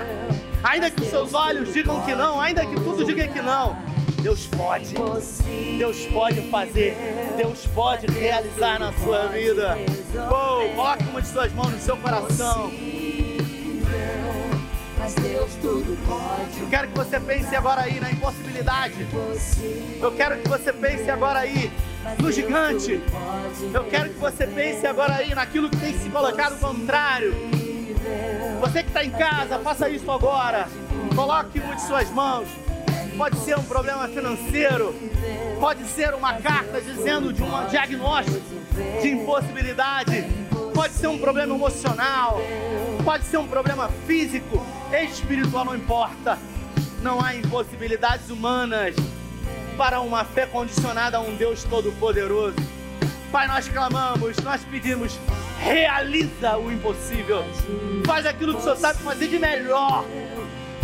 Ainda 0.63 0.89
que 0.89 1.01
os 1.01 1.09
seus 1.09 1.33
olhos 1.33 1.71
digam 1.73 2.01
que 2.01 2.13
não, 2.15 2.39
ainda 2.39 2.65
que 2.65 2.75
tudo 2.75 3.05
diga 3.05 3.27
que 3.27 3.41
não, 3.41 3.77
Deus 4.21 4.45
pode, 4.45 4.93
Deus 5.77 6.05
pode 6.05 6.41
fazer, 6.49 6.95
Deus 7.37 7.65
pode 7.73 8.05
realizar 8.07 8.79
na 8.79 8.93
sua 8.93 9.27
vida. 9.27 9.75
Oh, 10.29 10.75
coloque 10.75 11.03
uma 11.05 11.21
de 11.21 11.27
suas 11.27 11.51
mãos 11.53 11.71
no 11.71 11.79
seu 11.79 11.97
coração. 11.97 12.71
Eu 16.59 16.67
quero 16.69 16.87
que 16.89 16.97
você 16.97 17.19
pense 17.19 17.55
agora 17.55 17.81
aí 17.81 17.99
na 17.99 18.11
impossibilidade. 18.11 19.07
Eu 19.99 20.11
quero 20.11 20.37
que 20.37 20.47
você 20.47 20.71
pense 20.71 21.09
agora 21.09 21.39
aí 21.39 21.71
no 22.19 22.31
gigante. 22.31 23.01
Eu 23.73 23.83
quero 23.85 24.09
que 24.09 24.19
você 24.19 24.45
pense 24.45 24.85
agora 24.85 25.15
aí 25.15 25.33
naquilo 25.33 25.67
que 25.67 25.77
tem 25.77 25.97
se 25.97 26.09
colocado 26.09 26.59
contrário. 26.59 27.33
Você 28.59 28.83
que 28.83 28.89
está 28.89 29.03
em 29.03 29.09
casa, 29.09 29.57
faça 29.59 29.89
isso 29.89 30.09
agora. 30.11 30.67
Coloque 31.15 31.59
uma 31.59 31.75
de 31.75 31.81
suas 31.81 32.09
mãos. 32.11 32.47
Pode 33.17 33.37
ser 33.39 33.57
um 33.57 33.63
problema 33.63 34.07
financeiro, 34.07 34.95
pode 35.59 35.83
ser 35.85 36.13
uma 36.13 36.33
carta 36.35 36.81
dizendo 36.81 37.31
de 37.31 37.43
um 37.43 37.67
diagnóstico 37.67 38.41
de 39.01 39.09
impossibilidade, 39.09 40.25
pode 40.73 40.93
ser 40.93 41.07
um 41.07 41.17
problema 41.17 41.53
emocional, 41.53 42.39
pode 43.03 43.25
ser 43.25 43.37
um 43.37 43.47
problema 43.47 43.89
físico, 44.07 44.65
espiritual, 44.91 45.65
não 45.65 45.75
importa. 45.75 46.37
Não 47.01 47.23
há 47.23 47.35
impossibilidades 47.35 48.29
humanas 48.29 48.95
para 49.77 49.99
uma 50.01 50.23
fé 50.23 50.45
condicionada 50.45 51.17
a 51.17 51.19
um 51.19 51.35
Deus 51.35 51.63
Todo-Poderoso. 51.63 52.55
Pai, 53.31 53.47
nós 53.47 53.67
clamamos, 53.67 54.37
nós 54.37 54.61
pedimos, 54.63 55.17
realiza 55.59 56.57
o 56.57 56.71
impossível. 56.71 57.43
Faz 58.05 58.25
aquilo 58.25 58.53
que 58.53 58.59
o 58.59 58.63
Senhor 58.63 58.77
sabe 58.77 58.99
fazer 58.99 59.27
de 59.27 59.39
melhor. 59.39 60.05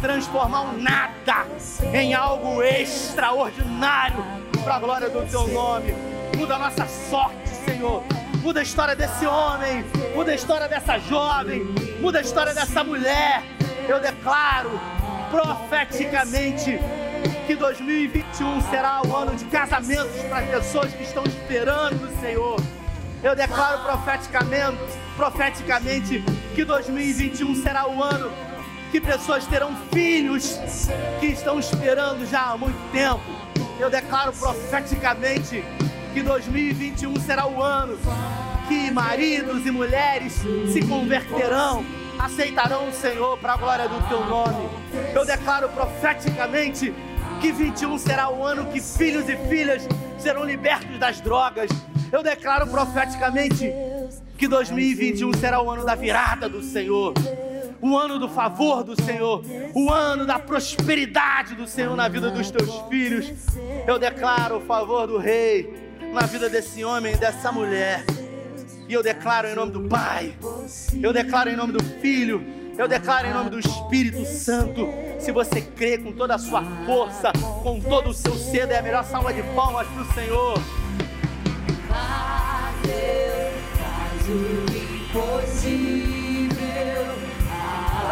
Transformar 0.02 0.62
o 0.62 0.78
nada 0.78 1.48
em 1.94 2.14
algo 2.14 2.62
extraordinário 2.62 4.24
para 4.64 4.76
a 4.76 4.80
glória 4.80 5.10
do 5.10 5.26
Teu 5.30 5.48
nome. 5.48 5.94
Muda 6.38 6.56
a 6.56 6.60
nossa 6.60 6.86
sorte, 6.86 7.50
Senhor 7.66 8.04
muda 8.48 8.62
a 8.62 8.64
história 8.64 8.96
desse 8.96 9.26
homem, 9.26 9.84
muda 10.16 10.32
a 10.32 10.36
história 10.36 10.70
dessa 10.70 10.98
jovem, 11.00 11.66
muda 12.00 12.20
a 12.20 12.22
história 12.22 12.54
dessa 12.54 12.82
mulher. 12.82 13.44
Eu 13.90 14.00
declaro 14.00 14.80
profeticamente 15.30 16.80
que 17.46 17.56
2021 17.56 18.62
será 18.70 19.02
o 19.06 19.14
ano 19.14 19.36
de 19.36 19.44
casamentos 19.46 20.22
para 20.30 20.40
as 20.40 20.50
pessoas 20.50 20.94
que 20.94 21.04
estão 21.04 21.26
esperando 21.26 22.10
no 22.10 22.22
Senhor. 22.22 22.58
Eu 23.22 23.36
declaro 23.36 23.84
profeticamente 23.84 24.78
profeticamente 25.18 26.24
que 26.56 26.64
2021 26.64 27.56
será 27.56 27.86
o 27.90 28.02
ano 28.02 28.32
que 28.92 29.02
pessoas 29.02 29.46
terão 29.46 29.76
filhos 29.92 30.60
que 31.20 31.28
estão 31.28 31.60
esperando 31.60 32.26
já 32.26 32.52
há 32.52 32.58
muito 32.58 32.78
tempo. 32.92 33.24
Eu 33.80 33.90
declaro 33.90 34.34
profeticamente 34.34 35.64
que 36.14 36.22
2021 36.22 37.20
será 37.20 37.46
o 37.48 37.62
ano 37.62 37.98
que 38.68 38.92
maridos 38.92 39.66
e 39.66 39.72
mulheres 39.72 40.42
se 40.72 40.86
converterão, 40.88 41.86
aceitarão 42.20 42.90
o 42.90 42.94
Senhor 42.94 43.38
para 43.38 43.54
a 43.54 43.58
glória 43.58 43.88
do 43.88 44.08
teu 44.08 44.26
nome. 44.26 44.70
Eu 45.14 45.26
declaro 45.26 45.70
profeticamente 45.70 46.94
que 47.40 47.52
21 47.52 47.98
será 47.98 48.30
o 48.30 48.44
ano 48.44 48.66
que 48.66 48.82
filhos 48.82 49.30
e 49.30 49.38
filhas 49.48 49.88
serão 50.18 50.44
libertos 50.44 50.98
das 50.98 51.22
drogas. 51.22 51.70
Eu 52.12 52.24
declaro 52.24 52.68
profeticamente 52.68 53.72
que 54.38 54.48
2021 54.48 55.34
será 55.34 55.62
o 55.62 55.70
ano 55.70 55.86
da 55.86 55.96
virada 55.96 56.50
do 56.50 56.62
Senhor 56.62 57.14
o 57.82 57.98
ano 57.98 58.20
do 58.20 58.28
favor 58.28 58.84
do 58.84 59.02
Senhor, 59.02 59.44
o 59.74 59.92
ano 59.92 60.26
da 60.26 60.40
prosperidade 60.40 61.56
do 61.56 61.68
Senhor 61.68 61.96
na 61.96 62.08
vida 62.08 62.30
dos 62.30 62.50
teus 62.50 62.82
filhos. 62.90 63.32
Eu 63.86 64.00
declaro 64.00 64.58
o 64.58 64.62
favor 64.62 65.08
do 65.08 65.18
Rei 65.18 65.74
na 66.14 66.22
vida 66.22 66.50
desse 66.50 66.84
homem 66.84 67.14
e 67.14 67.18
dessa 67.18 67.52
mulher. 67.52 68.04
E 68.88 68.94
eu 68.94 69.04
declaro 69.04 69.48
em 69.48 69.56
nome 69.56 69.72
do 69.72 69.82
Pai, 69.82 70.34
eu 71.02 71.12
declaro 71.12 71.50
em 71.50 71.56
nome 71.56 71.74
do 71.74 71.84
Filho, 71.84 72.42
eu 72.78 72.88
declaro 72.88 73.28
em 73.28 73.34
nome 73.34 73.50
do 73.50 73.60
Espírito 73.60 74.24
Santo. 74.26 74.88
Se 75.20 75.32
você 75.32 75.62
crê 75.62 75.98
com 75.98 76.14
toda 76.14 76.36
a 76.36 76.38
sua 76.38 76.64
força, 76.86 77.34
com 77.64 77.82
todo 77.82 78.12
o 78.12 78.14
seu 78.14 78.36
cedo, 78.36 78.72
é 78.72 78.80
a 78.80 78.82
melhor 78.82 79.04
salva 79.04 79.34
de 79.34 79.44
palmas 79.54 79.88
para 79.88 80.02
o 80.02 80.14
Senhor. 80.14 80.58
Deus, 82.84 83.54
faz 83.78 84.30
o 84.30 84.66
impossível 84.78 86.17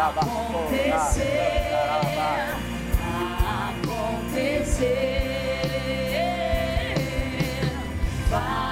acontecer, 0.08 1.74
acontecer. 3.82 4.86
Faz 8.30 8.65